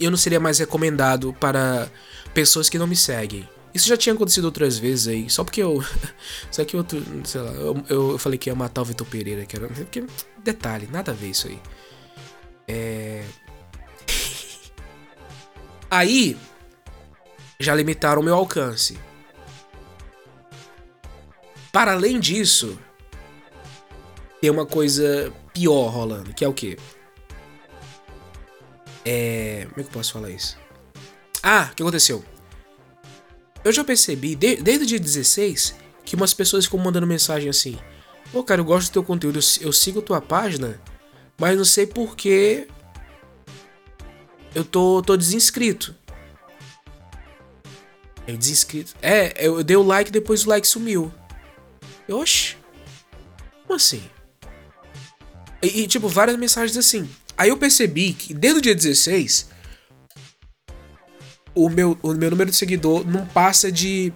eu 0.00 0.10
não 0.10 0.18
seria 0.18 0.40
mais 0.40 0.58
recomendado 0.58 1.32
para 1.34 1.90
pessoas 2.32 2.68
que 2.68 2.78
não 2.78 2.86
me 2.86 2.96
seguem. 2.96 3.48
Isso 3.72 3.88
já 3.88 3.96
tinha 3.96 4.14
acontecido 4.14 4.46
outras 4.46 4.78
vezes 4.78 5.06
aí, 5.06 5.30
só 5.30 5.44
porque 5.44 5.62
eu. 5.62 5.84
Só 6.50 6.64
que 6.64 6.76
outro. 6.76 7.02
Sei 7.24 7.40
lá, 7.40 7.52
eu, 7.52 7.84
eu 7.88 8.18
falei 8.18 8.36
que 8.36 8.50
ia 8.50 8.54
matar 8.54 8.82
o 8.82 8.84
Vitor 8.84 9.06
Pereira, 9.06 9.46
que 9.46 9.56
era. 9.56 9.68
Porque, 9.68 10.04
detalhe, 10.42 10.88
nada 10.90 11.12
a 11.12 11.14
ver 11.14 11.28
isso 11.28 11.46
aí. 11.46 11.60
É. 12.66 13.24
Aí. 15.90 16.36
Já 17.58 17.74
limitaram 17.74 18.22
o 18.22 18.24
meu 18.24 18.34
alcance. 18.34 18.98
Para 21.70 21.92
além 21.92 22.18
disso. 22.18 22.78
Tem 24.40 24.50
uma 24.50 24.64
coisa 24.64 25.30
pior 25.52 25.88
rolando, 25.88 26.32
que 26.32 26.44
é 26.44 26.48
o 26.48 26.54
quê? 26.54 26.78
É. 29.12 29.66
Como 29.70 29.80
é 29.80 29.82
que 29.82 29.88
eu 29.88 29.92
posso 29.92 30.12
falar 30.12 30.30
isso? 30.30 30.56
Ah, 31.42 31.68
o 31.72 31.74
que 31.74 31.82
aconteceu? 31.82 32.24
Eu 33.64 33.72
já 33.72 33.82
percebi, 33.82 34.36
de, 34.36 34.54
desde 34.56 34.84
o 34.84 34.86
dia 34.86 35.00
16, 35.00 35.74
que 36.04 36.14
umas 36.14 36.32
pessoas 36.32 36.66
ficam 36.66 36.78
mandando 36.78 37.08
mensagem 37.08 37.50
assim: 37.50 37.76
Pô, 38.30 38.44
cara, 38.44 38.60
eu 38.60 38.64
gosto 38.64 38.88
do 38.88 38.92
teu 38.92 39.02
conteúdo, 39.02 39.40
eu, 39.40 39.66
eu 39.66 39.72
sigo 39.72 40.00
tua 40.00 40.20
página, 40.20 40.80
mas 41.36 41.58
não 41.58 41.64
sei 41.64 41.88
porque 41.88 42.68
eu 44.54 44.64
tô, 44.64 45.02
tô 45.02 45.16
desinscrito. 45.16 45.92
Eu 48.28 48.36
desinscrito. 48.36 48.94
É, 49.02 49.44
eu 49.44 49.64
dei 49.64 49.76
o 49.76 49.82
like 49.82 50.12
depois 50.12 50.46
o 50.46 50.48
like 50.50 50.68
sumiu. 50.68 51.12
Oxi. 52.08 52.56
Como 53.66 53.74
assim? 53.74 54.08
E, 55.60 55.80
e, 55.80 55.86
tipo, 55.88 56.08
várias 56.08 56.36
mensagens 56.36 56.76
assim. 56.76 57.10
Aí 57.40 57.48
eu 57.48 57.56
percebi 57.56 58.12
que 58.12 58.34
desde 58.34 58.58
o 58.58 58.62
dia 58.62 58.74
16 58.74 59.48
o 61.54 61.70
meu, 61.70 61.98
o 62.02 62.12
meu 62.12 62.30
número 62.30 62.50
de 62.50 62.56
seguidor 62.56 63.02
não 63.06 63.24
passa 63.24 63.72
de 63.72 64.12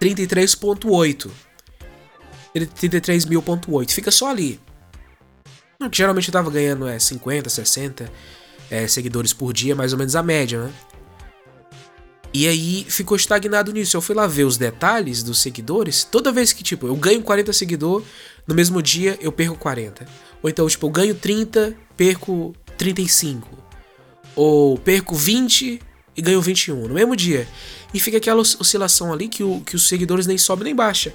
33.8. 0.00 1.30
33 2.74 3.26
mil.8. 3.26 3.92
Fica 3.92 4.10
só 4.10 4.28
ali. 4.28 4.60
Não, 5.78 5.88
que 5.88 5.98
geralmente 5.98 6.26
eu 6.26 6.32
tava 6.32 6.50
ganhando 6.50 6.88
é 6.88 6.98
50, 6.98 7.48
60 7.48 8.10
é, 8.72 8.88
seguidores 8.88 9.32
por 9.32 9.52
dia, 9.52 9.76
mais 9.76 9.92
ou 9.92 9.98
menos 10.00 10.16
a 10.16 10.22
média, 10.22 10.64
né? 10.64 10.72
E 12.34 12.48
aí 12.48 12.84
ficou 12.88 13.16
estagnado 13.16 13.72
nisso. 13.72 13.96
Eu 13.96 14.00
fui 14.00 14.16
lá 14.16 14.26
ver 14.26 14.42
os 14.42 14.56
detalhes 14.56 15.22
dos 15.22 15.38
seguidores. 15.38 16.02
Toda 16.02 16.32
vez 16.32 16.52
que, 16.52 16.64
tipo, 16.64 16.88
eu 16.88 16.96
ganho 16.96 17.22
40 17.22 17.52
seguidores, 17.52 18.04
no 18.48 18.52
mesmo 18.52 18.82
dia 18.82 19.16
eu 19.20 19.30
perco 19.30 19.56
40. 19.56 20.04
Ou 20.42 20.50
então, 20.50 20.68
tipo, 20.68 20.86
eu 20.86 20.90
ganho 20.90 21.14
30, 21.14 21.85
perco 21.96 22.54
35. 22.76 23.48
Ou 24.34 24.76
perco 24.78 25.14
20, 25.14 25.80
e 26.16 26.22
ganhou 26.22 26.40
21 26.40 26.88
no 26.88 26.94
mesmo 26.94 27.14
dia. 27.14 27.46
E 27.92 28.00
fica 28.00 28.16
aquela 28.16 28.40
oscilação 28.40 29.12
ali 29.12 29.28
que, 29.28 29.42
o, 29.42 29.60
que 29.60 29.76
os 29.76 29.86
seguidores 29.86 30.26
nem 30.26 30.38
sobem 30.38 30.64
nem 30.64 30.74
baixa. 30.74 31.14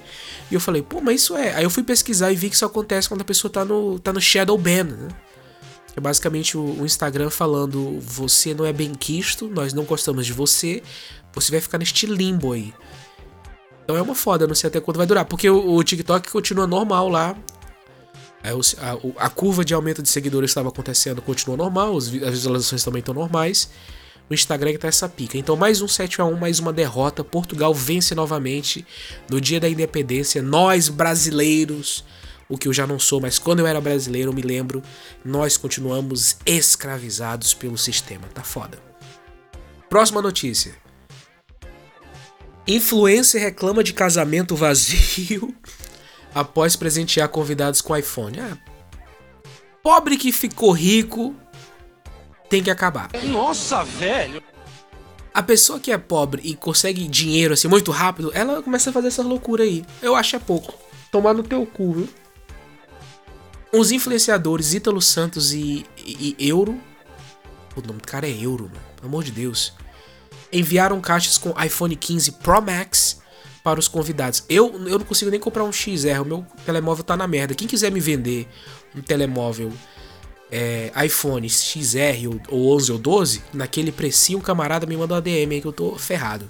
E 0.50 0.54
eu 0.54 0.60
falei, 0.60 0.80
pô, 0.80 1.00
mas 1.00 1.22
isso 1.22 1.36
é. 1.36 1.54
Aí 1.54 1.64
eu 1.64 1.70
fui 1.70 1.82
pesquisar 1.82 2.32
e 2.32 2.36
vi 2.36 2.48
que 2.48 2.54
isso 2.54 2.64
acontece 2.64 3.08
quando 3.08 3.20
a 3.20 3.24
pessoa 3.24 3.50
tá 3.50 3.64
no, 3.64 3.98
tá 3.98 4.12
no 4.12 4.20
shadow 4.20 4.56
ban, 4.56 4.84
né? 4.84 5.08
É 5.94 6.00
basicamente 6.00 6.56
o, 6.56 6.80
o 6.80 6.86
Instagram 6.86 7.28
falando: 7.28 7.98
você 8.00 8.54
não 8.54 8.64
é 8.64 8.72
bem 8.72 8.94
quisto, 8.94 9.48
nós 9.48 9.74
não 9.74 9.84
gostamos 9.84 10.24
de 10.24 10.32
você, 10.32 10.82
você 11.34 11.50
vai 11.50 11.60
ficar 11.60 11.78
neste 11.78 12.06
limbo 12.06 12.52
aí. 12.52 12.72
Então 13.84 13.96
é 13.96 14.02
uma 14.02 14.14
foda, 14.14 14.46
não 14.46 14.54
sei 14.54 14.68
até 14.68 14.80
quando 14.80 14.96
vai 14.96 15.06
durar. 15.06 15.24
Porque 15.24 15.50
o, 15.50 15.74
o 15.74 15.84
TikTok 15.84 16.30
continua 16.30 16.66
normal 16.66 17.08
lá. 17.08 17.36
A, 18.42 18.48
a, 18.50 19.26
a, 19.26 19.30
curva 19.30 19.64
de 19.64 19.72
aumento 19.72 20.02
de 20.02 20.08
seguidores 20.08 20.50
estava 20.50 20.68
acontecendo, 20.68 21.22
continua 21.22 21.56
normal, 21.56 21.96
as 21.96 22.08
visualizações 22.08 22.82
também 22.82 23.00
estão 23.00 23.14
normais 23.14 23.70
no 24.28 24.34
Instagram 24.34 24.72
que 24.72 24.78
tá 24.78 24.88
essa 24.88 25.08
pica. 25.08 25.36
Então, 25.36 25.56
mais 25.56 25.82
um 25.82 25.88
7 25.88 26.20
a 26.20 26.24
1 26.24 26.36
mais 26.36 26.58
uma 26.58 26.72
derrota. 26.72 27.22
Portugal 27.22 27.74
vence 27.74 28.14
novamente 28.14 28.84
no 29.28 29.40
dia 29.40 29.60
da 29.60 29.68
independência. 29.68 30.40
Nós, 30.40 30.88
brasileiros, 30.88 32.04
o 32.48 32.56
que 32.56 32.66
eu 32.66 32.72
já 32.72 32.86
não 32.86 32.98
sou, 32.98 33.20
mas 33.20 33.38
quando 33.38 33.60
eu 33.60 33.66
era 33.66 33.80
brasileiro, 33.80 34.30
eu 34.30 34.34
me 34.34 34.42
lembro, 34.42 34.82
nós 35.24 35.56
continuamos 35.56 36.36
escravizados 36.46 37.54
pelo 37.54 37.76
sistema. 37.76 38.26
Tá 38.32 38.42
foda. 38.42 38.78
Próxima 39.88 40.22
notícia. 40.22 40.74
Influencer 42.66 43.40
reclama 43.40 43.82
de 43.84 43.92
casamento 43.92 44.56
vazio 44.56 45.54
após 46.34 46.76
presentear 46.76 47.28
convidados 47.28 47.80
com 47.80 47.96
iPhone. 47.96 48.40
Ah, 48.40 48.56
pobre 49.82 50.16
que 50.16 50.32
ficou 50.32 50.72
rico 50.72 51.34
tem 52.48 52.62
que 52.62 52.70
acabar. 52.70 53.10
Nossa, 53.24 53.82
velho. 53.82 54.42
A 55.34 55.42
pessoa 55.42 55.80
que 55.80 55.90
é 55.90 55.96
pobre 55.96 56.42
e 56.44 56.54
consegue 56.54 57.08
dinheiro 57.08 57.54
assim 57.54 57.66
muito 57.66 57.90
rápido, 57.90 58.30
ela 58.34 58.62
começa 58.62 58.90
a 58.90 58.92
fazer 58.92 59.08
essa 59.08 59.22
loucura 59.22 59.64
aí. 59.64 59.84
Eu 60.02 60.14
acho 60.14 60.36
é 60.36 60.38
pouco. 60.38 60.74
Tomar 61.10 61.32
no 61.32 61.42
teu 61.42 61.64
cu, 61.64 61.92
viu? 61.92 62.08
Os 63.72 63.90
influenciadores 63.90 64.74
Ítalo 64.74 65.00
Santos 65.00 65.54
e, 65.54 65.86
e, 65.96 66.36
e 66.38 66.48
Euro. 66.48 66.78
O 67.74 67.80
nome 67.80 68.00
do 68.00 68.06
cara 68.06 68.28
é 68.28 68.30
Euro, 68.30 68.64
mano. 68.64 68.84
Pelo 68.96 69.08
amor 69.08 69.24
de 69.24 69.30
Deus. 69.30 69.72
Enviaram 70.52 71.00
caixas 71.00 71.38
com 71.38 71.58
iPhone 71.58 71.96
15 71.96 72.32
Pro 72.32 72.60
Max 72.60 73.21
para 73.62 73.78
os 73.78 73.88
convidados. 73.88 74.44
Eu, 74.48 74.72
eu 74.86 74.98
não 74.98 75.06
consigo 75.06 75.30
nem 75.30 75.38
comprar 75.38 75.64
um 75.64 75.72
XR, 75.72 76.22
o 76.22 76.24
meu 76.24 76.46
telemóvel 76.66 77.04
tá 77.04 77.16
na 77.16 77.26
merda. 77.26 77.54
Quem 77.54 77.68
quiser 77.68 77.90
me 77.90 78.00
vender 78.00 78.48
um 78.94 79.00
telemóvel 79.00 79.72
é, 80.50 80.92
iPhone 81.04 81.48
XR 81.48 82.28
ou, 82.28 82.40
ou 82.48 82.76
11 82.76 82.92
ou 82.92 82.98
12, 82.98 83.42
naquele 83.54 83.90
precinho, 83.90 84.38
um 84.38 84.42
camarada 84.42 84.86
me 84.86 84.96
manda 84.96 85.14
uma 85.14 85.20
DM 85.20 85.54
aí 85.54 85.60
que 85.60 85.66
eu 85.66 85.72
tô 85.72 85.96
ferrado. 85.96 86.46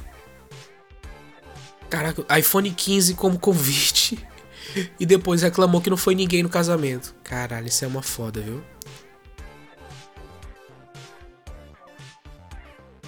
Caraca, 1.89 2.25
iPhone 2.39 2.71
15 2.71 3.15
como 3.15 3.39
convite. 3.39 4.19
E 4.99 5.05
depois 5.05 5.43
reclamou 5.43 5.83
que 5.83 5.91
não 5.91 5.99
foi 5.99 6.15
ninguém 6.15 6.43
no 6.43 6.49
casamento. 6.49 7.15
Caralho, 7.23 7.67
isso 7.67 7.85
é 7.85 7.89
uma 7.89 8.01
foda, 8.01 8.41
viu? 8.41 8.63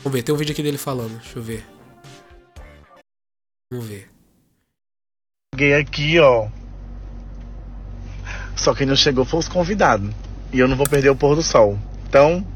Vamos 0.02 0.12
ver, 0.12 0.22
tem 0.22 0.34
um 0.34 0.36
vídeo 0.36 0.52
aqui 0.52 0.62
dele 0.62 0.76
falando. 0.76 1.18
Deixa 1.20 1.38
eu 1.38 1.42
ver. 1.42 1.73
Vamos 3.74 3.88
ver. 3.88 4.08
Cheguei 5.52 5.74
aqui, 5.74 6.20
ó. 6.20 6.48
Só 8.56 8.72
quem 8.72 8.86
não 8.86 8.94
chegou 8.94 9.24
foi 9.24 9.40
os 9.40 9.48
convidados. 9.48 10.10
E 10.52 10.60
eu 10.60 10.68
não 10.68 10.76
vou 10.76 10.86
perder 10.88 11.10
o 11.10 11.16
pôr 11.16 11.34
do 11.34 11.42
sol. 11.42 11.76
Então, 12.08 12.46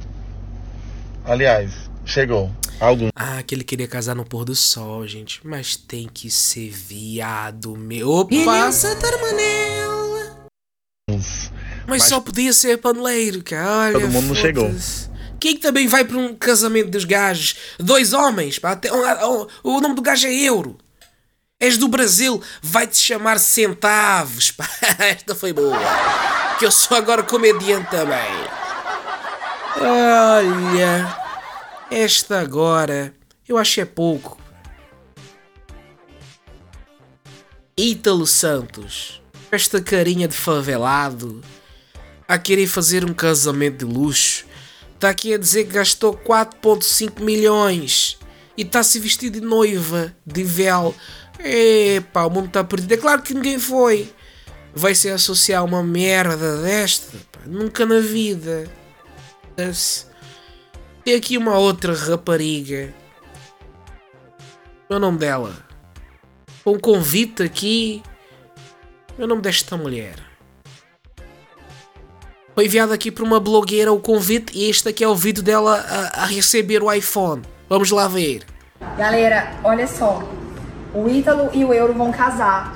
aliás, 1.25 1.91
chegou. 2.07 2.53
Algum. 2.79 3.09
Ah, 3.17 3.43
que 3.43 3.53
ele 3.57 3.65
queria 3.65 3.89
casar 3.89 4.15
no 4.15 4.25
pôr 4.25 4.45
do 4.45 4.55
sol, 4.55 5.05
gente. 5.09 5.45
Mas 5.45 5.75
tem 5.75 6.09
que 6.09 6.31
ser 6.31 6.71
viado, 6.71 7.77
meu. 7.77 8.09
Opa! 8.11 8.33
Mas, 8.47 8.85
Mas- 11.89 12.05
só 12.05 12.21
podia 12.21 12.53
ser 12.53 12.79
paneleiro, 12.79 13.43
cara. 13.43 13.69
Olha, 13.97 14.01
Todo 14.01 14.13
mundo 14.13 14.29
não 14.29 14.35
chegou. 14.37 14.71
Quem 15.41 15.57
que 15.57 15.63
também 15.63 15.89
vai 15.89 16.05
para 16.05 16.17
um 16.17 16.35
casamento 16.37 16.91
dos 16.91 17.05
gajos? 17.05 17.57
Dois 17.79 18.13
homens, 18.13 18.59
pá, 18.61 18.73
até- 18.73 18.91
o 18.93 19.81
nome 19.81 19.95
do 19.97 20.03
gajo 20.03 20.27
é 20.29 20.33
Euro. 20.35 20.79
És 21.61 21.77
do 21.77 21.89
Brasil, 21.89 22.41
vai-te 22.63 22.97
chamar 22.97 23.41
Centavos, 23.41 24.51
pá. 24.53 24.69
Esta 24.99 25.35
foi 25.35 25.53
boa. 25.53 25.79
Que 26.59 26.67
eu 26.67 26.71
sou 26.71 26.97
agora 26.97 27.23
comediante 27.25 27.91
também. 27.91 28.31
Olha, 29.81 31.17
esta 31.91 32.41
agora, 32.41 33.13
eu 33.49 33.59
acho 33.59 33.81
é 33.81 33.85
pouco. 33.85 34.39
Ítalo 37.77 38.27
Santos, 38.27 39.21
esta 39.51 39.81
carinha 39.81 40.29
de 40.29 40.37
favelado, 40.37 41.43
a 42.27 42.39
querer 42.39 42.67
fazer 42.69 43.05
um 43.05 43.15
casamento 43.15 43.85
de 43.87 43.93
luxo, 43.93 44.45
está 44.95 45.11
aqui 45.11 45.35
a 45.35 45.39
dizer 45.39 45.65
que 45.65 45.73
gastou 45.73 46.17
4.5 46.17 47.21
milhões 47.21 48.19
e 48.57 48.63
está 48.63 48.83
se 48.83 48.99
vestido 48.99 49.41
de 49.41 49.47
noiva, 49.47 50.13
de 50.27 50.43
véu. 50.43 50.93
Epá, 51.39 52.25
o 52.25 52.31
mundo 52.31 52.47
está 52.47 52.65
perdido. 52.65 52.93
É 52.93 52.97
claro 52.97 53.23
que 53.23 53.35
ninguém 53.35 53.59
foi. 53.59 54.13
Vai 54.75 54.95
se 54.95 55.09
associar 55.09 55.65
uma 55.65 55.83
merda 55.83 56.63
desta? 56.63 57.17
Pá, 57.33 57.41
nunca 57.47 57.87
na 57.87 58.01
vida. 58.01 58.71
Tem 61.05 61.15
aqui 61.15 61.39
uma 61.39 61.59
outra 61.59 61.95
rapariga. 61.95 62.95
É 64.91 64.95
o 64.95 64.99
nome 64.99 65.19
dela? 65.19 65.55
Com 66.65 66.73
um 66.73 66.79
convite 66.79 67.43
aqui. 67.43 68.03
É 69.19 69.25
o 69.25 69.27
nome 69.27 69.43
desta 69.43 69.77
mulher? 69.77 70.17
Foi 72.55 72.67
enviado 72.67 72.93
aqui 72.93 73.11
por 73.11 73.23
uma 73.23 73.39
blogueira 73.39 73.93
o 73.93 74.01
convite 74.01 74.57
e 74.57 74.69
este 74.69 74.89
aqui 74.89 75.05
é 75.05 75.09
o 75.09 75.15
vídeo 75.15 75.43
dela 75.43 75.77
a, 75.77 76.23
a 76.23 76.27
receber 76.27 76.83
o 76.83 76.93
iPhone. 76.93 77.43
Vamos 77.69 77.91
lá 77.91 78.09
ver. 78.09 78.45
Galera, 78.97 79.53
olha 79.63 79.87
só. 79.87 80.23
O 80.95 81.09
Ítalo 81.09 81.51
e 81.53 81.65
o 81.65 81.73
Euro 81.73 81.93
vão 81.93 82.11
casar. 82.11 82.75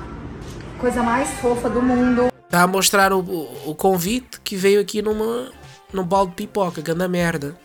Coisa 0.79 1.03
mais 1.03 1.31
fofa 1.41 1.71
do 1.71 1.81
mundo. 1.81 2.29
Está 2.45 2.63
a 2.63 2.67
mostrar 2.67 3.13
o, 3.13 3.21
o, 3.67 3.75
convite 3.75 4.41
que 4.43 4.57
veio 4.57 4.81
aqui 4.81 5.01
numa, 5.01 5.51
num 5.93 6.05
balde 6.05 6.31
de 6.31 6.37
pipoca, 6.37 6.83
ganda 6.83 7.09
merda. 7.09 7.57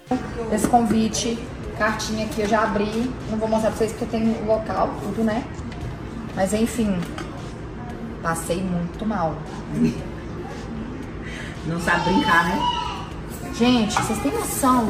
Esse 0.52 0.68
convite, 0.68 1.38
cartinha 1.78 2.26
aqui 2.26 2.42
eu 2.42 2.48
já 2.48 2.64
abri. 2.64 3.12
Não 3.30 3.38
vou 3.38 3.50
mostrar 3.50 3.72
pra 3.72 3.78
vocês 3.78 3.92
porque 3.92 4.06
tem 4.06 4.32
o 4.32 4.46
local, 4.46 4.90
tudo, 5.04 5.24
né? 5.24 5.44
Mas 6.36 6.54
enfim, 6.54 6.98
passei 8.24 8.62
muito 8.62 9.06
mal. 9.06 9.36
Não 11.66 11.82
sabe 11.82 12.10
brincar, 12.10 12.46
né? 12.46 12.78
Gente, 13.54 13.94
vocês 13.94 14.20
têm 14.20 14.32
noção? 14.32 14.88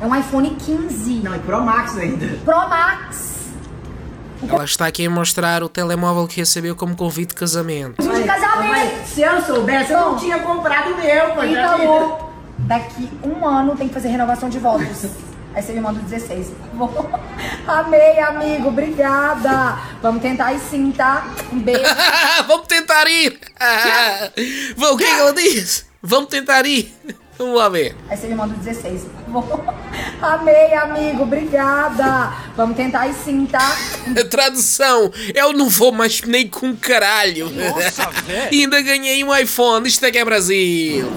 É 0.00 0.06
um 0.06 0.14
iPhone 0.14 0.50
15 0.50 1.14
Não, 1.24 1.34
e 1.34 1.38
Pro 1.40 1.62
Max 1.62 1.96
ainda. 1.96 2.26
Pro 2.44 2.68
Max. 2.68 3.29
Ela 4.48 4.64
está 4.64 4.86
aqui 4.86 5.06
a 5.06 5.10
mostrar 5.10 5.62
o 5.62 5.68
telemóvel 5.68 6.26
que 6.26 6.40
recebeu 6.40 6.74
como 6.74 6.96
convite 6.96 7.30
de 7.30 7.34
casamento. 7.34 8.02
De 8.02 8.24
casamento. 8.24 9.06
Se 9.06 9.20
eu 9.22 9.40
soubesse, 9.42 9.92
eu 9.92 10.00
não 10.00 10.16
tinha 10.16 10.38
comprado 10.38 10.92
o 10.92 10.96
meu, 10.96 11.34
pô. 11.34 11.46
já 11.46 11.76
vi. 11.76 11.82
Ítalo, 11.82 12.30
daqui 12.58 13.08
um 13.22 13.46
ano 13.46 13.76
tem 13.76 13.88
que 13.88 13.94
fazer 13.94 14.08
renovação 14.08 14.48
de 14.48 14.58
votos. 14.58 15.10
Aí 15.54 15.62
você 15.62 15.72
me 15.72 15.80
manda 15.80 15.98
o 15.98 16.02
16. 16.02 16.52
Vou. 16.74 17.10
Amei, 17.66 18.20
amigo. 18.20 18.68
Obrigada. 18.68 19.78
Vamos 20.00 20.22
tentar 20.22 20.46
aí 20.46 20.60
sim, 20.60 20.92
tá? 20.92 21.26
Um 21.52 21.58
beijo. 21.58 21.82
Vamos 22.46 22.66
tentar 22.66 23.06
ir! 23.08 23.38
o 24.76 24.96
que, 24.96 25.04
que 25.04 25.10
ela 25.10 25.32
diz? 25.32 25.86
Vamos 26.02 26.30
tentar 26.30 26.64
ir! 26.66 26.94
Vamos 27.40 27.56
lá 27.56 27.70
ver. 27.70 27.96
Aí 28.10 28.18
você 28.18 28.26
me 28.26 28.34
manda 28.34 28.52
o 28.52 28.58
16. 28.58 29.06
Vou. 29.28 29.64
Amei, 30.20 30.74
amigo. 30.74 31.22
Obrigada. 31.22 32.34
Vamos 32.54 32.76
tentar 32.76 33.00
aí 33.00 33.14
sim, 33.14 33.46
tá? 33.46 33.78
A 34.14 34.24
tradução, 34.28 35.10
eu 35.34 35.54
não 35.54 35.66
vou 35.66 35.90
mais 35.90 36.20
nem 36.20 36.46
com 36.46 36.76
caralho. 36.76 37.48
Nossa, 37.48 38.10
velho. 38.28 38.48
E 38.52 38.60
ainda 38.60 38.82
ganhei 38.82 39.24
um 39.24 39.34
iPhone, 39.34 39.88
isto 39.88 40.04
é 40.04 40.10
que 40.10 40.18
é 40.18 40.24
Brasil. 40.24 41.10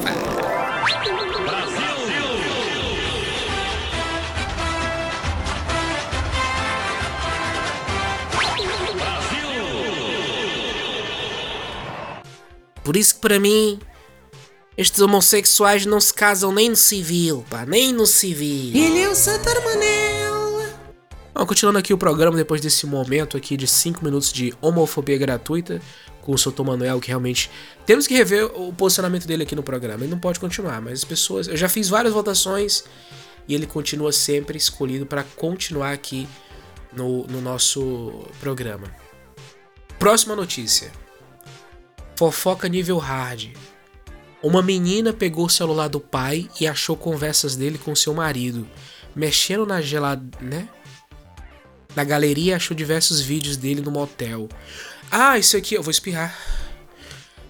Por 12.81 12.95
isso 12.95 13.15
que 13.15 13.19
para 13.19 13.39
mim, 13.41 13.77
estes 14.77 14.99
homossexuais 15.01 15.85
não 15.85 15.99
se 15.99 16.13
casam 16.13 16.51
nem 16.51 16.69
no 16.69 16.75
civil, 16.75 17.45
pá, 17.49 17.65
nem 17.65 17.93
no 17.93 18.05
civil. 18.05 18.71
Ele 18.73 19.01
é 19.01 19.09
o 19.09 19.15
Santar 19.15 19.61
Manel. 19.63 20.73
Bom, 21.33 21.45
continuando 21.45 21.79
aqui 21.79 21.93
o 21.93 21.97
programa, 21.97 22.37
depois 22.37 22.61
desse 22.61 22.85
momento 22.85 23.37
aqui 23.37 23.57
de 23.57 23.67
5 23.67 24.03
minutos 24.03 24.31
de 24.31 24.53
homofobia 24.61 25.17
gratuita 25.17 25.81
com 26.21 26.31
o 26.31 26.37
Souto 26.37 26.63
Manuel, 26.63 26.99
que 26.99 27.07
realmente 27.07 27.51
temos 27.85 28.07
que 28.07 28.13
rever 28.13 28.45
o 28.45 28.71
posicionamento 28.71 29.27
dele 29.27 29.43
aqui 29.43 29.55
no 29.55 29.63
programa. 29.63 30.03
Ele 30.03 30.11
não 30.11 30.19
pode 30.19 30.39
continuar, 30.39 30.81
mas 30.81 30.99
as 30.99 31.03
pessoas. 31.03 31.47
Eu 31.47 31.57
já 31.57 31.67
fiz 31.67 31.89
várias 31.89 32.13
votações 32.13 32.83
e 33.47 33.53
ele 33.53 33.65
continua 33.65 34.11
sempre 34.11 34.57
escolhido 34.57 35.05
para 35.05 35.23
continuar 35.35 35.91
aqui 35.91 36.27
no, 36.91 37.27
no 37.27 37.41
nosso 37.41 38.25
programa. 38.39 38.89
Próxima 39.99 40.35
notícia: 40.35 40.91
fofoca 42.15 42.67
nível 42.67 42.97
hard. 42.97 43.53
Uma 44.43 44.61
menina 44.61 45.11
pegou 45.13 45.45
o 45.45 45.49
celular 45.49 45.87
do 45.87 46.01
pai 46.01 46.49
e 46.59 46.67
achou 46.67 46.97
conversas 46.97 47.55
dele 47.55 47.77
com 47.77 47.95
seu 47.95 48.13
marido, 48.13 48.67
mexendo 49.15 49.65
na 49.65 49.79
gelada, 49.79 50.21
né? 50.41 50.67
Na 51.95 52.03
galeria 52.03 52.57
achou 52.57 52.75
diversos 52.75 53.21
vídeos 53.21 53.55
dele 53.55 53.79
no 53.79 53.89
motel. 53.89 54.49
Ah, 55.09 55.37
isso 55.37 55.55
aqui, 55.55 55.75
eu 55.75 55.81
vou 55.81 55.91
espirrar. 55.91 56.37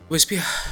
Vou 0.08 0.16
espirrar. 0.16 0.72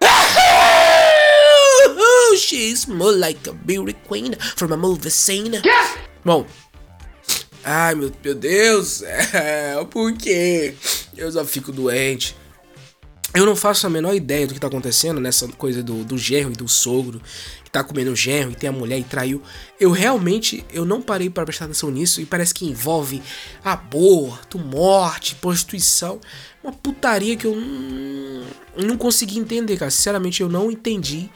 She's 2.38 2.86
more 2.86 3.18
like 3.18 3.46
a 3.50 3.52
beauty 3.52 3.94
queen 4.08 4.32
from 4.56 4.72
a 4.72 4.78
movie 4.78 5.10
scene. 5.10 5.60
Bom. 6.24 6.46
Ai, 7.62 7.94
meu, 7.94 8.10
meu 8.24 8.34
Deus. 8.34 9.02
É, 9.34 9.84
por 9.90 10.14
quê? 10.14 10.74
Eu 11.14 11.30
só 11.30 11.44
fico 11.44 11.70
doente. 11.70 12.34
Eu 13.36 13.44
não 13.44 13.54
faço 13.54 13.86
a 13.86 13.90
menor 13.90 14.14
ideia 14.14 14.46
do 14.46 14.54
que 14.54 14.58
tá 14.58 14.66
acontecendo 14.66 15.20
nessa 15.20 15.46
coisa 15.46 15.82
do, 15.82 16.02
do 16.04 16.16
e 16.16 16.44
do 16.56 16.66
sogro, 16.66 17.20
que 17.62 17.70
tá 17.70 17.84
comendo 17.84 18.10
o 18.10 18.14
e 18.14 18.54
tem 18.54 18.70
a 18.70 18.72
mulher 18.72 18.98
e 18.98 19.04
traiu. 19.04 19.42
Eu 19.78 19.90
realmente, 19.90 20.64
eu 20.72 20.86
não 20.86 21.02
parei 21.02 21.28
para 21.28 21.44
prestar 21.44 21.66
atenção 21.66 21.90
nisso 21.90 22.18
e 22.22 22.24
parece 22.24 22.54
que 22.54 22.64
envolve 22.64 23.22
aborto, 23.62 24.58
morte, 24.58 25.34
prostituição. 25.34 26.18
Uma 26.64 26.72
putaria 26.72 27.36
que 27.36 27.46
eu 27.46 27.54
não, 27.54 28.46
não 28.86 28.96
consegui 28.96 29.38
entender, 29.38 29.76
cara. 29.76 29.90
Sinceramente, 29.90 30.40
eu 30.40 30.48
não 30.48 30.70
entendi 30.70 31.28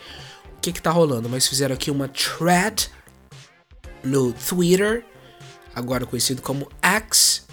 o 0.57 0.61
que 0.63 0.73
que 0.73 0.81
tá 0.81 0.91
rolando. 0.91 1.29
Mas 1.29 1.47
fizeram 1.47 1.75
aqui 1.75 1.91
uma 1.91 2.09
thread 2.09 2.91
no 4.03 4.33
Twitter, 4.33 5.05
agora 5.75 6.07
conhecido 6.07 6.41
como 6.41 6.67
X. 6.81 7.47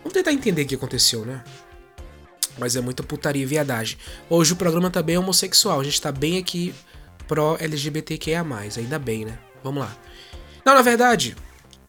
Vamos 0.00 0.12
tentar 0.12 0.34
entender 0.34 0.64
o 0.64 0.66
que 0.66 0.74
aconteceu, 0.74 1.24
né? 1.24 1.42
Mas 2.58 2.76
é 2.76 2.80
muita 2.80 3.02
putaria 3.02 3.42
e 3.42 3.46
viadagem. 3.46 3.98
Hoje 4.28 4.52
o 4.52 4.56
programa 4.56 4.90
também 4.90 5.16
é 5.16 5.18
homossexual. 5.18 5.80
A 5.80 5.84
gente 5.84 6.00
tá 6.00 6.10
bem 6.10 6.38
aqui 6.38 6.74
pró 7.26 7.56
LGBTQIA. 7.60 8.44
Ainda 8.76 8.98
bem, 8.98 9.24
né? 9.24 9.38
Vamos 9.62 9.82
lá. 9.82 9.96
Não, 10.64 10.74
na 10.74 10.82
verdade, 10.82 11.36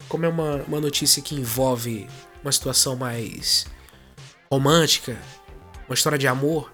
como 0.08 0.26
é 0.26 0.30
uma, 0.30 0.58
uma 0.68 0.80
notícia 0.80 1.22
que 1.22 1.36
envolve 1.36 2.08
uma 2.42 2.52
situação 2.52 2.96
mais 2.96 3.66
romântica, 4.52 5.18
uma 5.88 5.94
história 5.94 6.18
de 6.18 6.28
amor, 6.28 6.72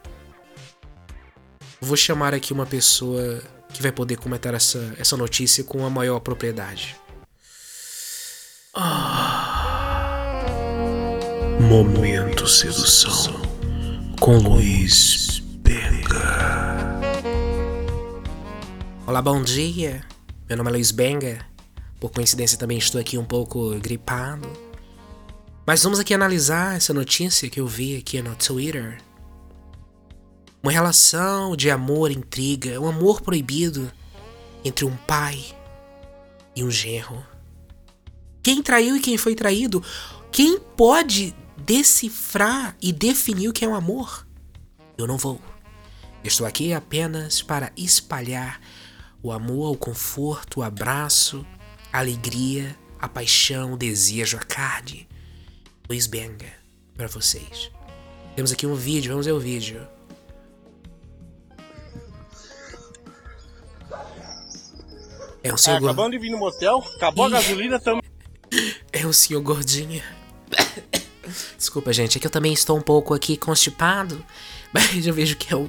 vou 1.81 1.97
chamar 1.97 2.33
aqui 2.33 2.53
uma 2.53 2.65
pessoa 2.65 3.41
que 3.73 3.81
vai 3.81 3.91
poder 3.91 4.17
comentar 4.17 4.53
essa, 4.53 4.95
essa 4.97 5.17
notícia 5.17 5.63
com 5.63 5.85
a 5.85 5.89
maior 5.89 6.19
propriedade. 6.19 6.95
Momento 11.59 12.47
Sedução 12.47 13.44
com 14.19 14.37
Luiz 14.37 15.39
Benga. 15.39 16.99
Olá, 19.05 19.21
bom 19.21 19.41
dia. 19.41 20.03
Meu 20.47 20.57
nome 20.57 20.69
é 20.69 20.73
Luiz 20.73 20.91
Benga. 20.91 21.45
Por 21.99 22.11
coincidência 22.11 22.57
também 22.57 22.77
estou 22.77 22.99
aqui 22.99 23.17
um 23.17 23.25
pouco 23.25 23.77
gripado. 23.79 24.47
Mas 25.65 25.83
vamos 25.83 25.99
aqui 25.99 26.13
analisar 26.13 26.75
essa 26.75 26.93
notícia 26.93 27.49
que 27.49 27.59
eu 27.59 27.67
vi 27.67 27.97
aqui 27.97 28.21
no 28.21 28.35
Twitter. 28.35 28.99
Uma 30.61 30.71
relação 30.71 31.55
de 31.55 31.69
amor, 31.69 32.11
intriga, 32.11 32.79
um 32.79 32.87
amor 32.87 33.21
proibido 33.21 33.91
entre 34.63 34.85
um 34.85 34.95
pai 34.95 35.43
e 36.55 36.63
um 36.63 36.71
genro. 36.71 37.23
Quem 38.41 38.61
traiu 38.61 38.95
e 38.95 38.99
quem 38.99 39.17
foi 39.17 39.35
traído? 39.35 39.83
Quem 40.31 40.59
pode 40.59 41.35
decifrar 41.57 42.75
e 42.81 42.91
definir 42.91 43.49
o 43.49 43.53
que 43.53 43.65
é 43.65 43.67
um 43.67 43.75
amor? 43.75 44.25
Eu 44.97 45.07
não 45.07 45.17
vou. 45.17 45.41
Estou 46.23 46.47
aqui 46.47 46.73
apenas 46.73 47.41
para 47.41 47.71
espalhar 47.77 48.59
o 49.21 49.31
amor, 49.31 49.73
o 49.73 49.77
conforto, 49.77 50.59
o 50.59 50.63
abraço, 50.63 51.45
a 51.91 51.99
alegria, 51.99 52.77
a 52.99 53.07
paixão, 53.07 53.73
o 53.73 53.77
desejo, 53.77 54.37
a 54.37 54.39
carne. 54.39 55.07
Luiz 55.89 56.07
Benga, 56.07 56.51
para 56.95 57.07
vocês. 57.07 57.71
Temos 58.35 58.51
aqui 58.51 58.65
um 58.65 58.75
vídeo, 58.75 59.11
vamos 59.11 59.25
ver 59.25 59.33
o 59.33 59.39
vídeo. 59.39 59.87
É 65.43 65.51
um 65.51 65.53
É, 65.53 65.57
senhor, 65.57 65.77
acabamos 65.77 66.11
de 66.11 66.17
vir 66.17 66.31
no 66.31 66.39
motel, 66.39 66.83
acabou 66.95 67.25
a 67.25 67.29
gasolina, 67.29 67.79
tamo. 67.79 68.01
é 68.91 69.05
um 69.05 69.13
senhor 69.13 69.41
gordinho. 69.41 70.01
Desculpa, 71.65 71.91
gente, 71.91 72.15
é 72.15 72.21
que 72.21 72.27
eu 72.27 72.31
também 72.31 72.53
estou 72.53 72.77
um 72.77 72.81
pouco 72.81 73.11
aqui 73.11 73.35
constipado. 73.35 74.23
Mas 74.71 75.07
eu 75.07 75.13
vejo 75.15 75.35
que 75.35 75.51
é 75.51 75.57
o, 75.57 75.67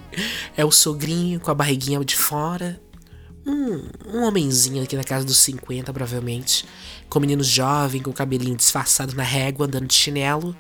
é 0.55 0.63
o 0.63 0.71
sogrinho 0.71 1.41
com 1.41 1.51
a 1.51 1.55
barriguinha 1.55 2.05
de 2.05 2.15
fora. 2.15 2.79
Um, 3.47 3.89
um 4.13 4.25
homenzinho 4.25 4.83
aqui 4.83 4.95
na 4.95 5.03
casa 5.03 5.25
dos 5.25 5.39
50, 5.39 5.91
provavelmente. 5.95 6.67
Com 7.09 7.19
um 7.19 7.23
menino 7.23 7.43
jovem, 7.43 8.03
com 8.03 8.11
o 8.11 8.13
cabelinho 8.13 8.55
disfarçado 8.55 9.15
na 9.15 9.23
régua, 9.23 9.65
andando 9.65 9.87
de 9.87 9.95
chinelo. 9.95 10.55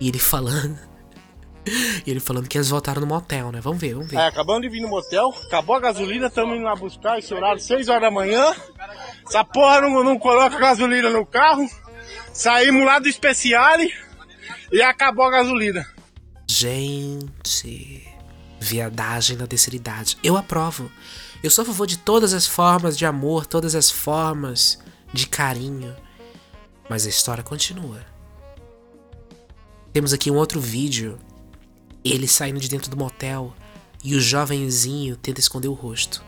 E 0.00 0.08
ele 0.08 0.18
falando. 0.18 0.78
E 2.06 2.10
ele 2.12 2.20
falando 2.20 2.46
que 2.46 2.56
eles 2.56 2.68
voltaram 2.68 3.00
no 3.00 3.08
motel, 3.08 3.50
né? 3.50 3.60
Vamos 3.60 3.80
ver, 3.80 3.94
vamos 3.94 4.08
ver. 4.08 4.18
É, 4.18 4.26
acabamos 4.28 4.62
de 4.62 4.68
vir 4.68 4.80
no 4.80 4.86
motel, 4.86 5.34
acabou 5.48 5.74
a 5.74 5.80
gasolina, 5.80 6.30
tamo 6.30 6.54
indo 6.54 6.62
lá 6.62 6.76
buscar 6.76 7.18
esse 7.18 7.34
horário, 7.34 7.60
6 7.60 7.88
horas 7.88 8.02
da 8.02 8.10
manhã. 8.10 8.54
Essa 9.26 9.44
porra 9.44 9.80
não, 9.80 10.04
não 10.04 10.16
coloca 10.16 10.56
gasolina 10.56 11.10
no 11.10 11.26
carro. 11.26 11.68
Saímos 12.32 12.86
lá 12.86 13.00
do 13.00 13.12
Speciale 13.12 13.92
e 14.72 14.82
acabou 14.82 15.26
a 15.26 15.30
gasolina. 15.30 15.86
Gente, 16.48 18.06
viadagem 18.60 19.36
na 19.36 19.46
terceira 19.46 19.76
idade. 19.76 20.16
Eu 20.22 20.36
aprovo. 20.36 20.90
Eu 21.42 21.50
sou 21.50 21.62
a 21.62 21.66
favor 21.66 21.86
de 21.86 21.98
todas 21.98 22.32
as 22.32 22.46
formas 22.46 22.96
de 22.96 23.04
amor, 23.04 23.46
todas 23.46 23.74
as 23.74 23.90
formas 23.90 24.78
de 25.12 25.26
carinho. 25.26 25.94
Mas 26.88 27.06
a 27.06 27.08
história 27.08 27.42
continua. 27.42 28.04
Temos 29.92 30.12
aqui 30.12 30.30
um 30.30 30.36
outro 30.36 30.60
vídeo. 30.60 31.18
Ele 32.04 32.28
saindo 32.28 32.60
de 32.60 32.68
dentro 32.68 32.90
do 32.90 32.96
motel 32.96 33.54
e 34.04 34.14
o 34.14 34.20
jovenzinho 34.20 35.16
tenta 35.16 35.40
esconder 35.40 35.68
o 35.68 35.72
rosto. 35.72 36.24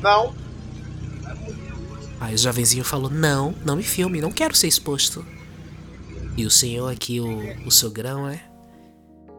Não. 0.00 0.34
Aí 2.20 2.34
o 2.34 2.38
jovenzinho 2.38 2.84
falou: 2.84 3.10
Não, 3.10 3.54
não 3.64 3.76
me 3.76 3.82
filme, 3.82 4.20
não 4.20 4.30
quero 4.30 4.54
ser 4.54 4.68
exposto. 4.68 5.26
E 6.36 6.44
o 6.44 6.50
senhor 6.50 6.92
aqui, 6.92 7.18
o, 7.18 7.66
o 7.66 7.70
sogrão, 7.70 8.26
né? 8.26 8.42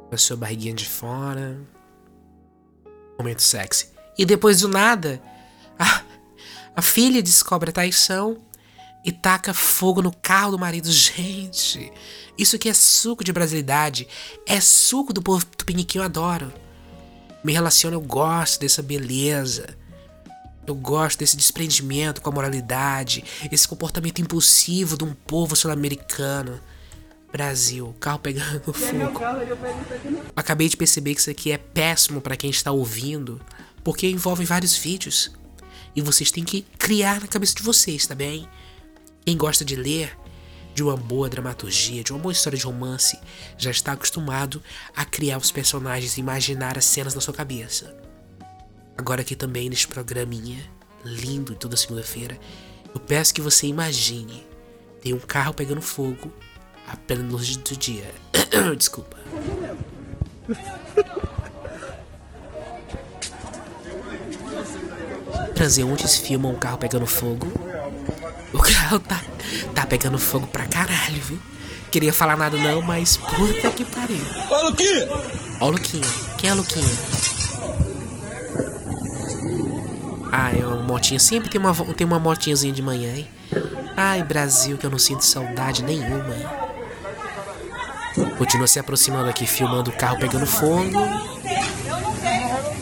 Com 0.09 0.15
a 0.15 0.17
sua 0.17 0.35
barriguinha 0.35 0.73
de 0.73 0.89
fora. 0.89 1.57
Momento 3.17 3.43
sexy. 3.43 3.89
E 4.17 4.25
depois 4.25 4.61
do 4.61 4.67
nada, 4.67 5.21
a, 5.77 6.01
a 6.75 6.81
filha 6.81 7.21
descobre 7.21 7.69
a 7.69 7.73
traição 7.73 8.37
e 9.05 9.11
taca 9.11 9.53
fogo 9.53 10.01
no 10.01 10.11
carro 10.11 10.51
do 10.51 10.59
marido. 10.59 10.91
Gente, 10.91 11.91
isso 12.37 12.55
aqui 12.55 12.67
é 12.67 12.73
suco 12.73 13.23
de 13.23 13.31
brasilidade. 13.31 14.07
É 14.45 14.59
suco 14.59 15.13
do 15.13 15.21
povo 15.21 15.45
tupiniquim, 15.45 15.99
eu 15.99 16.03
adoro. 16.03 16.51
Me 17.43 17.53
relaciono, 17.53 17.95
eu 17.95 18.01
gosto 18.01 18.59
dessa 18.59 18.81
beleza. 18.81 19.77
Eu 20.65 20.75
gosto 20.75 21.19
desse 21.19 21.35
desprendimento 21.35 22.21
com 22.21 22.29
a 22.29 22.33
moralidade, 22.33 23.23
esse 23.51 23.67
comportamento 23.67 24.21
impulsivo 24.21 24.95
de 24.97 25.03
um 25.03 25.13
povo 25.13 25.55
sul-americano. 25.55 26.59
Brasil, 27.31 27.95
carro 27.99 28.19
pegando 28.19 28.73
fogo. 28.73 29.19
Acabei 30.35 30.67
de 30.67 30.77
perceber 30.77 31.15
que 31.15 31.21
isso 31.21 31.29
aqui 31.29 31.51
é 31.51 31.57
péssimo 31.57 32.19
para 32.21 32.35
quem 32.35 32.49
está 32.49 32.71
ouvindo, 32.71 33.41
porque 33.83 34.07
envolve 34.07 34.43
vários 34.45 34.75
vídeos. 34.75 35.31
E 35.95 36.01
vocês 36.01 36.29
têm 36.29 36.43
que 36.43 36.61
criar 36.77 37.21
na 37.21 37.27
cabeça 37.27 37.55
de 37.55 37.63
vocês, 37.63 38.05
tá 38.05 38.13
bem? 38.13 38.47
Quem 39.25 39.37
gosta 39.37 39.63
de 39.63 39.75
ler, 39.75 40.17
de 40.73 40.83
uma 40.83 40.95
boa 40.95 41.29
dramaturgia, 41.29 42.03
de 42.03 42.11
uma 42.11 42.19
boa 42.19 42.31
história 42.31 42.57
de 42.57 42.65
romance, 42.65 43.17
já 43.57 43.71
está 43.71 43.93
acostumado 43.93 44.61
a 44.95 45.05
criar 45.05 45.37
os 45.37 45.51
personagens 45.51 46.17
e 46.17 46.19
imaginar 46.19 46.77
as 46.77 46.85
cenas 46.85 47.15
na 47.15 47.21
sua 47.21 47.33
cabeça. 47.33 47.95
Agora 49.01 49.21
aqui 49.21 49.35
também 49.35 49.67
neste 49.67 49.87
programinha, 49.87 50.63
lindo 51.03 51.55
toda 51.55 51.75
segunda-feira, 51.75 52.37
eu 52.93 52.99
peço 52.99 53.33
que 53.33 53.41
você 53.41 53.65
imagine. 53.65 54.45
Tem 55.01 55.11
um 55.11 55.17
carro 55.17 55.55
pegando 55.55 55.81
fogo 55.81 56.31
a 56.87 56.95
plena 56.95 57.27
luz 57.27 57.55
do 57.55 57.75
dia. 57.75 58.13
Desculpa. 58.77 59.17
Transeuntes 65.55 66.17
filmam 66.17 66.51
um 66.51 66.59
carro 66.59 66.77
pegando 66.77 67.07
fogo. 67.07 67.47
O 68.53 68.59
carro 68.59 68.99
tá, 68.99 69.19
tá 69.73 69.87
pegando 69.87 70.19
fogo 70.19 70.45
pra 70.45 70.67
caralho, 70.67 71.19
viu? 71.23 71.39
Queria 71.89 72.13
falar 72.13 72.37
nada 72.37 72.55
não, 72.55 72.83
mas 72.83 73.17
puta 73.17 73.71
que 73.71 73.83
pariu. 73.83 74.23
Ô, 74.47 74.69
Luquinha! 74.69 75.07
Ó 75.59 75.69
o 75.69 75.71
Luquinha. 75.71 76.07
Quem 76.37 76.51
é 76.51 76.53
o 76.53 76.57
Luquinha? 76.57 77.20
Ah, 80.31 80.51
é 80.57 80.65
uma 80.65 80.77
motinha. 80.77 81.19
Sempre 81.19 81.49
tem 81.49 81.59
uma, 81.59 81.73
tem 81.93 82.07
uma 82.07 82.19
motinhazinha 82.19 82.73
de 82.73 82.81
manhã, 82.81 83.13
hein? 83.15 83.27
Ai, 83.97 84.23
Brasil, 84.23 84.77
que 84.77 84.85
eu 84.85 84.89
não 84.89 84.97
sinto 84.97 85.25
saudade 85.25 85.83
nenhuma. 85.83 86.35
Continua 88.37 88.67
se 88.67 88.79
aproximando 88.79 89.29
aqui, 89.29 89.45
filmando 89.45 89.89
o 89.89 89.93
carro 89.93 90.17
pegando 90.17 90.45
fogo. 90.45 90.99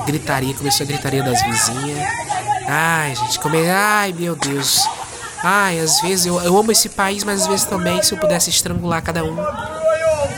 Gritaria, 0.05 0.53
começou 0.53 0.83
a 0.83 0.87
gritaria 0.87 1.23
das 1.23 1.41
vizinhas. 1.43 2.07
Ai, 2.67 3.15
gente, 3.15 3.39
como 3.39 3.55
é. 3.55 3.71
Ai, 3.71 4.13
meu 4.13 4.35
Deus. 4.35 4.87
Ai, 5.43 5.79
às 5.79 6.01
vezes 6.01 6.25
eu, 6.25 6.39
eu 6.41 6.57
amo 6.57 6.71
esse 6.71 6.89
país, 6.89 7.23
mas 7.23 7.41
às 7.41 7.47
vezes 7.47 7.65
também, 7.65 8.01
se 8.03 8.13
eu 8.13 8.17
pudesse 8.17 8.49
estrangular 8.49 9.01
cada 9.01 9.23
um. 9.23 9.35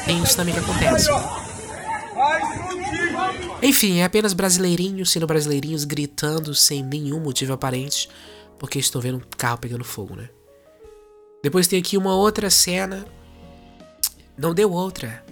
Tem 0.05 0.21
isso 0.23 0.35
também 0.35 0.53
que 0.53 0.59
acontece. 0.59 1.09
Enfim, 3.61 3.99
é 3.99 4.03
apenas 4.03 4.33
brasileirinhos 4.33 5.11
sendo 5.11 5.27
brasileirinhos 5.27 5.83
gritando 5.83 6.55
sem 6.55 6.83
nenhum 6.83 7.19
motivo 7.19 7.53
aparente, 7.53 8.09
porque 8.57 8.79
estou 8.79 9.01
vendo 9.01 9.17
um 9.17 9.37
carro 9.37 9.59
pegando 9.59 9.83
fogo, 9.83 10.15
né? 10.15 10.29
Depois 11.43 11.67
tem 11.67 11.79
aqui 11.79 11.97
uma 11.97 12.15
outra 12.15 12.49
cena. 12.49 13.05
Não 14.37 14.53
deu 14.53 14.71
outra. 14.71 15.23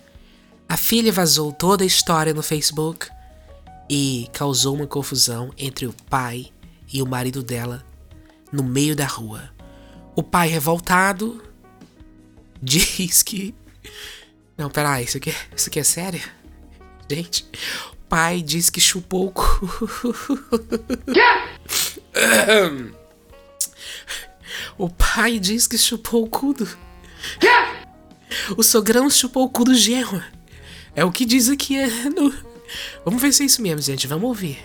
A 0.68 0.78
filha 0.78 1.12
vazou 1.12 1.52
toda 1.52 1.84
a 1.84 1.88
história 1.88 2.34
no 2.34 2.44
Facebook 2.44 3.08
e 3.90 4.28
causou 4.32 4.76
uma 4.76 4.86
confusão 4.86 5.52
entre 5.58 5.88
o 5.88 5.94
pai 6.10 6.52
e 6.92 7.02
o 7.02 7.08
marido 7.08 7.42
dela 7.42 7.84
no 8.52 8.64
meio 8.64 8.96
da 8.96 9.06
rua. 9.06 9.50
O 10.16 10.22
pai 10.22 10.48
revoltado 10.48 11.44
diz 12.62 13.24
que. 13.24 13.56
Não, 14.58 14.70
peraí, 14.70 15.06
isso 15.06 15.18
aqui, 15.18 15.34
isso 15.56 15.70
aqui 15.70 15.80
é 15.80 15.84
sério? 15.84 16.22
Gente, 17.10 17.48
pai 18.10 18.42
diz 18.42 18.70
que 18.70 18.82
chupou 18.82 19.28
o 19.28 19.32
cu. 19.32 19.70
O 24.78 24.90
pai 24.90 25.40
diz 25.40 25.68
que 25.68 25.78
chupou 25.78 26.24
o 26.24 26.30
cu 26.30 26.54
do. 26.54 26.68
O 28.58 28.64
sogrão 28.64 29.10
chupou 29.10 29.44
o 29.44 29.50
cu 29.50 29.64
do 29.64 29.76
genro. 29.76 30.24
É 30.96 31.06
o 31.06 31.12
que 31.12 31.26
diz 31.26 31.50
aqui 31.50 31.78
é, 31.78 31.88
no... 32.10 32.34
Vamos 33.06 33.22
ver 33.22 33.32
se 33.32 33.44
é 33.44 33.46
isso 33.46 33.62
mesmo, 33.62 33.82
gente. 33.82 34.08
Vamos 34.08 34.24
ouvir. 34.24 34.58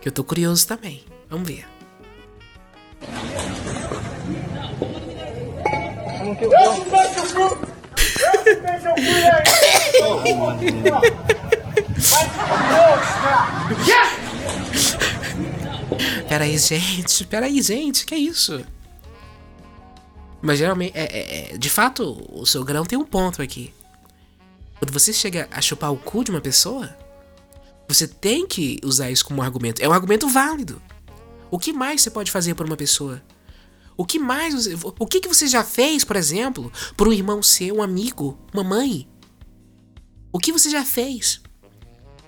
Que 0.00 0.08
eu 0.08 0.12
tô 0.12 0.24
curioso 0.24 0.66
também. 0.66 1.04
Vamos 1.28 1.46
ver. 1.46 1.66
Peraí, 16.28 16.56
gente. 16.58 17.26
Peraí, 17.26 17.60
gente. 17.60 18.06
Que 18.06 18.14
é 18.14 18.18
isso? 18.18 18.64
Mas 20.40 20.58
geralmente, 20.58 20.92
é, 20.96 21.04
é, 21.04 21.54
é, 21.54 21.58
de 21.58 21.68
fato, 21.68 22.24
o 22.32 22.46
seu 22.46 22.64
grão 22.64 22.84
tem 22.84 22.98
um 22.98 23.04
ponto 23.04 23.42
aqui. 23.42 23.74
Quando 24.78 24.92
você 24.92 25.12
chega 25.12 25.48
a 25.50 25.60
chupar 25.60 25.92
o 25.92 25.96
cu 25.96 26.24
de 26.24 26.30
uma 26.30 26.40
pessoa, 26.40 26.96
você 27.86 28.06
tem 28.06 28.46
que 28.46 28.78
usar 28.82 29.10
isso 29.10 29.24
como 29.24 29.42
argumento. 29.42 29.82
É 29.82 29.88
um 29.88 29.92
argumento 29.92 30.28
válido. 30.28 30.80
O 31.50 31.58
que 31.58 31.72
mais 31.72 32.00
você 32.00 32.10
pode 32.10 32.30
fazer 32.30 32.54
por 32.54 32.64
uma 32.64 32.76
pessoa? 32.76 33.20
O 33.96 34.06
que 34.06 34.18
mais 34.18 34.54
você, 34.54 34.74
o 34.98 35.06
que, 35.06 35.20
que 35.20 35.28
você 35.28 35.46
já 35.46 35.62
fez, 35.62 36.04
por 36.04 36.16
exemplo, 36.16 36.72
por 36.96 37.08
um 37.08 37.12
irmão 37.12 37.42
seu, 37.42 37.76
um 37.76 37.82
amigo, 37.82 38.38
uma 38.54 38.64
mãe? 38.64 39.06
O 40.32 40.38
que 40.38 40.52
você 40.52 40.70
já 40.70 40.84
fez 40.84 41.42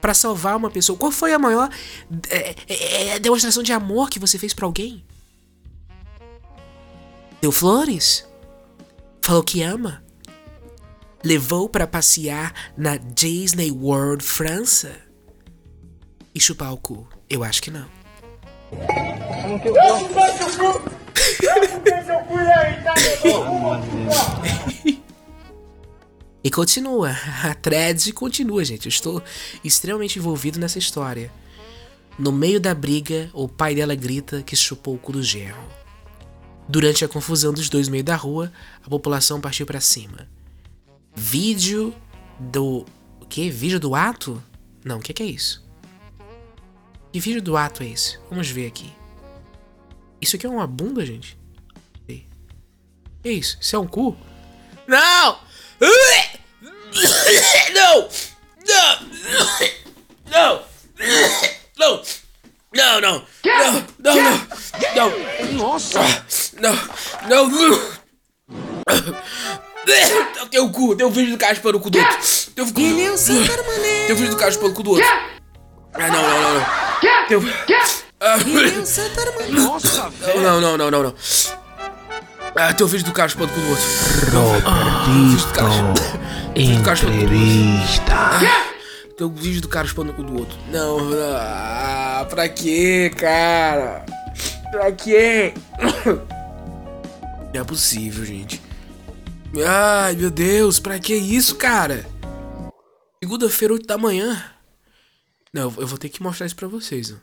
para 0.03 0.13
salvar 0.13 0.57
uma 0.57 0.69
pessoa? 0.69 0.99
Qual 0.99 1.13
foi 1.13 1.33
a 1.33 1.39
maior 1.39 1.71
é, 2.29 2.57
é, 2.69 3.09
é, 3.11 3.19
demonstração 3.21 3.63
de 3.63 3.73
amor 3.73 4.11
que 4.11 4.19
você 4.19 4.37
fez 4.37 4.53
para 4.53 4.67
alguém? 4.67 5.05
Deu 7.41 7.53
flores? 7.53 8.29
Falou 9.23 9.45
que 9.45 9.63
ama? 9.63 10.03
Levou 11.25 11.69
para 11.69 11.87
passear 11.87 12.53
na 12.77 12.97
Disney 12.97 13.71
World 13.71 14.25
França? 14.25 14.93
E 16.35 16.41
chupar 16.41 16.73
o 16.73 16.77
cu? 16.77 17.09
Eu 17.31 17.45
acho 17.45 17.63
que 17.63 17.71
não. 17.71 17.87
E 26.45 26.51
continua, 26.51 27.11
a 27.45 27.55
thread 27.55 28.13
continua, 28.13 28.65
gente. 28.65 28.87
Eu 28.87 28.91
estou 28.91 29.23
extremamente 29.63 30.19
envolvido 30.19 30.59
nessa 30.59 30.79
história. 30.79 31.33
No 32.19 32.33
meio 32.33 32.61
da 32.61 32.75
briga, 32.75 33.31
o 33.33 33.49
pai 33.49 33.75
dela 33.75 33.95
grita 33.95 34.43
que 34.43 34.57
chupou 34.57 34.95
o 34.95 34.99
cu 34.99 35.13
do 35.13 35.23
genro. 35.23 35.63
Durante 36.69 37.05
a 37.05 37.09
confusão 37.09 37.53
dos 37.53 37.69
dois 37.69 37.89
no 37.89 37.93
meio 37.93 38.05
da 38.05 38.17
rua, 38.17 38.53
a 38.85 38.89
população 38.89 39.41
partiu 39.41 39.67
para 39.67 39.81
cima. 39.81 40.29
Vídeo 41.15 41.95
do. 42.39 42.85
O 43.21 43.27
que? 43.27 43.51
Vídeo 43.51 43.81
do 43.81 43.95
ato? 43.95 44.43
Não, 44.85 44.99
o 44.99 45.01
que, 45.01 45.23
é 45.23 45.27
isso? 45.27 45.65
Que 47.13 47.21
vídeo 47.21 47.43
do 47.43 47.57
ato 47.57 47.83
é 47.83 47.89
esse? 47.89 48.19
Vamos 48.29 48.49
ver 48.49 48.67
aqui. 48.67 48.93
Isso 50.21 50.37
aqui 50.37 50.47
é 50.47 50.49
uma 50.49 50.67
bunda, 50.67 51.05
gente? 51.05 51.39
Que 52.07 53.29
é 53.29 53.33
isso? 53.33 53.57
Isso 53.61 53.77
é 53.77 53.79
um 53.79 53.87
cu? 53.87 54.17
Não! 54.87 55.39
Não! 55.81 56.32
Tem 70.51 70.61
o 70.61 70.71
cu, 70.71 70.95
tem 70.95 71.07
o 71.07 71.11
vídeo 71.11 71.33
do 71.33 71.39
cara 71.39 71.55
chupando 71.55 71.79
o 71.79 71.81
cu 71.81 71.91
do 71.91 71.99
outro. 71.99 72.19
Tem 72.55 72.65
o 72.65 72.73
cu. 72.73 72.81
Ele 72.81 73.05
é 73.05 73.11
o 73.11 73.17
Santa 73.17 73.57
Mané. 73.63 74.07
Tem 74.07 74.13
o 74.13 74.17
vídeo 74.17 74.31
do 74.31 74.37
o 74.73 74.75
cu 74.75 74.83
do 74.83 74.91
outro. 74.91 75.07
Ah, 75.95 76.09
não, 76.09 76.23
não, 76.23 76.41
não, 76.43 76.55
o. 77.39 77.43
Ah, 78.21 78.37
Ele 78.39 78.69
é 78.71 78.77
o. 78.77 79.53
Nossa, 79.53 80.09
velho. 80.11 80.41
não, 80.43 80.61
não, 80.61 80.77
não, 80.77 80.91
não, 80.91 81.03
não. 81.03 81.15
Ah, 82.55 82.73
tem 82.73 82.85
o 82.85 82.89
vídeo 82.89 83.07
do 83.07 83.13
cara 83.13 83.29
chupando 83.29 83.51
o 83.51 83.55
cu 83.55 83.61
do 83.61 83.71
outro. 83.71 83.85
Robertito, 84.37 85.53
o 87.07 87.11
entrevista. 87.11 88.15
Tem 89.17 89.27
o 89.27 89.31
vídeo 89.31 89.63
do 89.63 89.69
cara 89.69 89.87
chupando 89.87 90.13
o 90.13 90.15
cu 90.15 90.23
do 90.23 90.39
outro. 90.39 90.59
Não, 90.71 91.01
não. 91.01 91.37
Ah, 91.37 92.27
pra 92.29 92.49
quê, 92.49 93.11
cara? 93.17 94.05
Pra 94.71 94.93
quê? 94.93 95.55
Não 97.53 97.61
é 97.61 97.65
possível, 97.65 98.25
gente. 98.25 98.61
Ai, 99.67 100.15
meu 100.17 100.31
Deus, 100.31 100.81
pra 100.81 100.99
que 100.99 101.15
isso, 101.15 101.57
cara? 101.57 102.07
Segunda-feira, 103.23 103.75
8 103.75 103.87
da 103.87 103.99
manhã. 103.99 104.43
Não, 105.53 105.65
eu 105.77 105.87
vou 105.87 105.99
ter 105.99 106.09
que 106.09 106.23
mostrar 106.23 106.47
isso 106.47 106.57
pra 106.57 106.67
vocês. 106.67 107.15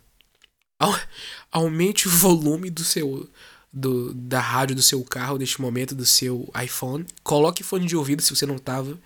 Aumente 1.51 2.07
o 2.07 2.11
volume 2.11 2.69
do 2.69 2.83
seu. 2.83 3.27
Do, 3.71 4.13
da 4.15 4.39
rádio 4.39 4.75
do 4.75 4.81
seu 4.81 5.03
carro 5.03 5.37
neste 5.37 5.61
momento, 5.61 5.93
do 5.93 6.05
seu 6.05 6.51
iPhone. 6.63 7.05
Coloque 7.23 7.63
fone 7.63 7.85
de 7.85 7.95
ouvido 7.95 8.21
se 8.21 8.35
você 8.35 8.45
não 8.45 8.57
tava. 8.57 8.97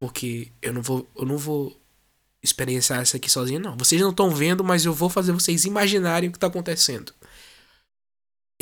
Porque 0.00 0.50
eu 0.60 0.72
não 0.72 0.82
vou. 0.82 1.08
Eu 1.16 1.24
não 1.24 1.38
vou 1.38 1.80
experienciar 2.42 3.02
isso 3.02 3.16
aqui 3.16 3.30
sozinho, 3.30 3.60
não. 3.60 3.76
Vocês 3.76 4.00
não 4.00 4.10
estão 4.10 4.30
vendo, 4.30 4.62
mas 4.62 4.84
eu 4.84 4.92
vou 4.92 5.08
fazer 5.08 5.32
vocês 5.32 5.64
imaginarem 5.64 6.28
o 6.28 6.32
que 6.32 6.38
tá 6.38 6.48
acontecendo. 6.48 7.12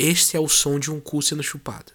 Este 0.05 0.35
é 0.35 0.39
o 0.39 0.49
som 0.49 0.77
de 0.77 0.91
um 0.91 0.99
cu 0.99 1.21
sendo 1.21 1.41
chupado. 1.41 1.93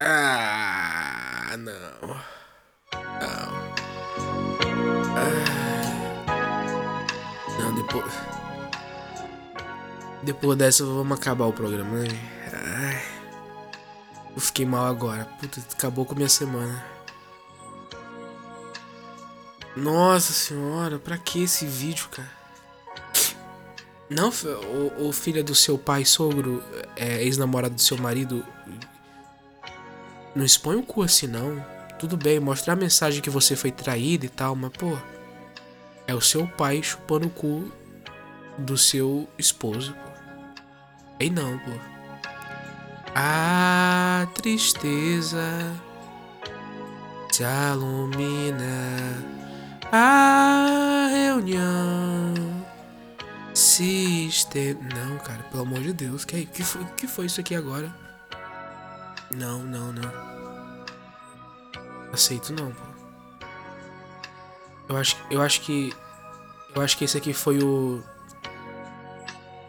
Ah, 0.00 1.54
não. 1.58 1.74
Não. 2.00 2.18
Ah. 5.14 5.44
Não, 7.58 7.74
depois. 7.74 8.12
Depois 10.22 10.56
dessa, 10.56 10.86
vamos 10.86 11.18
acabar 11.18 11.44
o 11.44 11.52
programa, 11.52 11.98
né? 11.98 12.08
Ai. 12.50 13.02
Eu 14.34 14.40
fiquei 14.40 14.64
mal 14.64 14.86
agora. 14.86 15.26
Puta, 15.38 15.60
acabou 15.70 16.06
com 16.06 16.14
minha 16.14 16.30
semana. 16.30 16.93
Nossa 19.76 20.32
senhora, 20.32 20.98
pra 20.98 21.18
que 21.18 21.42
esse 21.42 21.66
vídeo, 21.66 22.08
cara? 22.08 22.30
Não, 24.08 24.30
o, 25.00 25.12
filho 25.12 25.42
do 25.42 25.54
seu 25.54 25.76
pai, 25.76 26.04
sogro, 26.04 26.62
é 26.94 27.24
ex-namorado 27.24 27.74
do 27.74 27.80
seu 27.80 27.96
marido. 27.98 28.44
Não 30.34 30.44
expõe 30.44 30.76
o 30.76 30.82
cu 30.82 31.02
assim, 31.02 31.26
não. 31.26 31.64
Tudo 31.98 32.16
bem, 32.16 32.38
mostrar 32.38 32.74
a 32.74 32.76
mensagem 32.76 33.20
que 33.20 33.30
você 33.30 33.56
foi 33.56 33.72
traído 33.72 34.26
e 34.26 34.28
tal, 34.28 34.54
mas, 34.54 34.70
pô. 34.70 34.96
É 36.06 36.14
o 36.14 36.20
seu 36.20 36.46
pai 36.46 36.82
chupando 36.82 37.26
o 37.26 37.30
cu 37.30 37.72
do 38.58 38.76
seu 38.76 39.26
esposo, 39.38 39.94
pô. 39.94 40.10
Aí 41.18 41.30
não, 41.30 41.58
pô. 41.58 41.70
A 43.14 44.28
tristeza 44.34 45.72
se 47.32 47.42
ilumina 47.42 49.34
a 49.96 51.06
reunião 51.08 52.34
se 53.54 54.26
este... 54.26 54.74
Não, 54.74 55.18
cara, 55.18 55.44
pelo 55.44 55.62
amor 55.62 55.80
de 55.80 55.92
Deus, 55.92 56.24
que, 56.24 56.46
que, 56.46 56.64
foi, 56.64 56.84
que 56.96 57.06
foi 57.06 57.26
isso 57.26 57.40
aqui 57.40 57.54
agora? 57.54 57.94
Não, 59.30 59.62
não, 59.62 59.92
não. 59.92 60.10
Aceito 62.12 62.52
não, 62.52 62.72
pô. 62.72 62.82
Eu 64.88 64.96
acho, 64.96 65.16
eu 65.30 65.40
acho 65.40 65.60
que. 65.60 65.92
Eu 66.74 66.82
acho 66.82 66.98
que 66.98 67.04
esse 67.04 67.16
aqui 67.16 67.32
foi 67.32 67.62
o. 67.62 68.02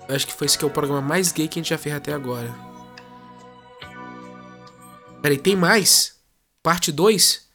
Eu 0.09 0.15
acho 0.15 0.25
que 0.25 0.33
foi 0.33 0.45
esse 0.45 0.57
que 0.57 0.65
é 0.65 0.67
o 0.67 0.71
programa 0.71 1.01
mais 1.01 1.31
gay 1.31 1.47
que 1.47 1.59
a 1.59 1.61
gente 1.61 1.69
já 1.69 1.77
fez 1.77 1.95
até 1.95 2.11
agora. 2.13 2.53
Peraí, 5.21 5.37
tem 5.37 5.55
mais? 5.55 6.19
Parte 6.63 6.91
2? 6.91 7.15
Deixa 7.17 7.47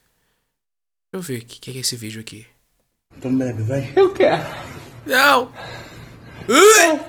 eu 1.13 1.21
ver 1.21 1.43
o 1.43 1.47
que, 1.47 1.59
que 1.59 1.71
é 1.77 1.81
esse 1.81 1.97
vídeo 1.97 2.21
aqui. 2.21 2.47
Então 3.21 3.37
bebe, 3.37 3.63
vai. 3.65 3.93
Não! 5.05 5.53
Ui! 6.49 7.01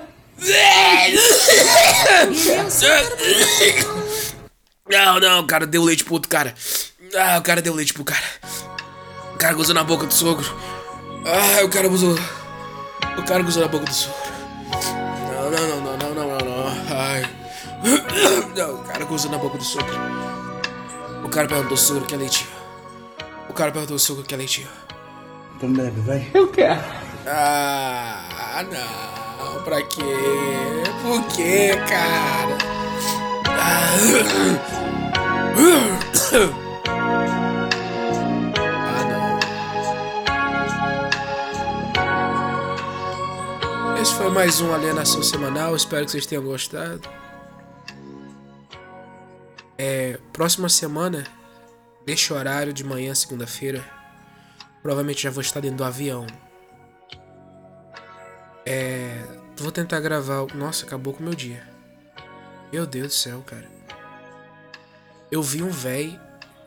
Não, 4.90 5.18
não, 5.18 5.40
o 5.40 5.46
cara 5.46 5.66
deu 5.66 5.82
leite 5.82 6.04
pro 6.04 6.12
outro 6.12 6.28
cara. 6.28 6.54
Ah, 7.16 7.38
o 7.38 7.42
cara 7.42 7.62
deu 7.62 7.72
leite 7.72 7.94
pro 7.94 8.04
cara. 8.04 8.26
O 9.34 9.38
cara 9.38 9.54
gozou 9.54 9.74
na 9.74 9.82
boca 9.82 10.04
do 10.06 10.12
sogro. 10.12 10.44
Ah, 11.24 11.64
o 11.64 11.70
cara 11.70 11.88
gozou. 11.88 12.14
O 13.16 13.22
cara 13.22 13.42
gozou 13.42 13.62
na 13.62 13.68
boca 13.68 13.86
do 13.86 13.94
sogro. 13.94 14.20
Não, 15.32 15.50
não, 15.50 15.66
não, 15.66 15.80
não, 15.80 15.96
não, 15.96 16.14
não, 16.14 16.28
não, 16.28 16.38
não. 16.38 16.94
Ai. 16.94 17.22
Não, 18.54 18.74
o 18.74 18.84
cara 18.84 19.06
gozou 19.06 19.30
na 19.30 19.38
boca 19.38 19.56
do 19.56 19.64
sogro. 19.64 19.94
O 21.24 21.28
cara 21.30 21.48
perguntou 21.48 21.70
ao 21.70 21.78
sogro 21.78 22.04
que 22.04 22.14
é 22.14 22.18
leitinho. 22.18 22.50
O 23.48 23.54
cara 23.54 23.72
perguntou 23.72 23.94
ao 23.94 23.98
sogro 23.98 24.24
que 24.24 24.34
é 24.34 24.36
leitinho. 24.36 24.68
Então 25.62 25.72
bebe, 25.74 26.00
vai. 26.00 26.28
Ah, 27.24 28.64
não. 28.68 29.62
Pra 29.62 29.80
quê? 29.80 30.02
Por 31.02 31.24
quê, 31.28 31.70
cara? 31.88 32.58
Ah, 33.46 33.96
não. 43.86 44.02
Esse 44.02 44.14
foi 44.14 44.30
mais 44.30 44.60
um 44.60 44.74
Alienação 44.74 45.22
Semanal. 45.22 45.76
Espero 45.76 46.04
que 46.04 46.10
vocês 46.10 46.26
tenham 46.26 46.42
gostado. 46.42 47.08
É, 49.78 50.18
próxima 50.32 50.68
semana, 50.68 51.24
neste 52.04 52.32
horário 52.32 52.72
de 52.72 52.82
manhã, 52.82 53.14
segunda-feira, 53.14 54.01
provavelmente 54.82 55.22
já 55.22 55.30
vou 55.30 55.40
estar 55.40 55.60
dentro 55.60 55.78
do 55.78 55.84
avião. 55.84 56.26
É. 58.66 59.24
Vou 59.56 59.70
tentar 59.70 60.00
gravar. 60.00 60.44
Nossa, 60.54 60.84
acabou 60.84 61.14
com 61.14 61.20
o 61.20 61.26
meu 61.26 61.34
dia. 61.34 61.62
Meu 62.72 62.86
Deus 62.86 63.08
do 63.08 63.14
céu, 63.14 63.42
cara. 63.46 63.70
Eu 65.30 65.42
vi 65.42 65.62
um 65.62 65.70
véi 65.70 66.18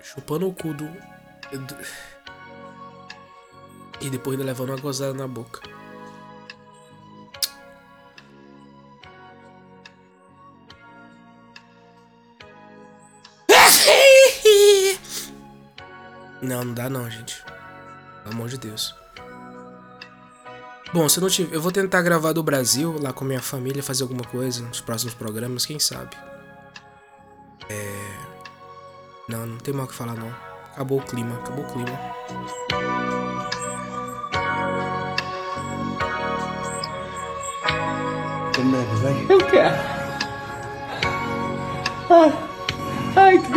chupando 0.01 0.47
o 0.47 0.53
cu 0.53 0.73
do. 0.73 0.89
E 4.01 4.09
depois 4.09 4.39
levando 4.39 4.69
uma 4.69 4.79
gozada 4.79 5.13
na 5.13 5.27
boca. 5.27 5.61
Não, 16.41 16.63
não 16.63 16.73
dá 16.73 16.89
não, 16.89 17.09
gente. 17.09 17.44
Pelo 18.25 18.37
amor 18.37 18.49
de 18.49 18.57
Deus. 18.57 18.95
Bom, 20.91 21.07
se 21.07 21.19
eu 21.19 21.21
não 21.21 21.29
tiver. 21.29 21.55
Eu 21.55 21.61
vou 21.61 21.71
tentar 21.71 22.01
gravar 22.01 22.33
do 22.33 22.41
Brasil, 22.41 22.99
lá 22.99 23.13
com 23.13 23.23
minha 23.23 23.41
família, 23.41 23.83
fazer 23.83 24.01
alguma 24.01 24.23
coisa 24.23 24.63
nos 24.63 24.81
próximos 24.81 25.13
programas, 25.13 25.63
quem 25.63 25.77
sabe. 25.77 26.17
É. 27.69 28.17
Não, 29.29 29.45
não 29.45 29.57
tem 29.57 29.75
mal 29.75 29.85
o 29.85 29.87
que 29.87 29.93
falar 29.93 30.15
não. 30.15 30.33
Acabou 30.73 30.99
o 30.99 31.03
clima, 31.03 31.35
acabou 31.35 31.63
o 31.63 31.67
clima. 31.67 31.99
Eu 39.29 39.37
quero. 39.45 39.75
Ai, 42.09 42.33
ai, 43.15 43.37
que 43.37 43.51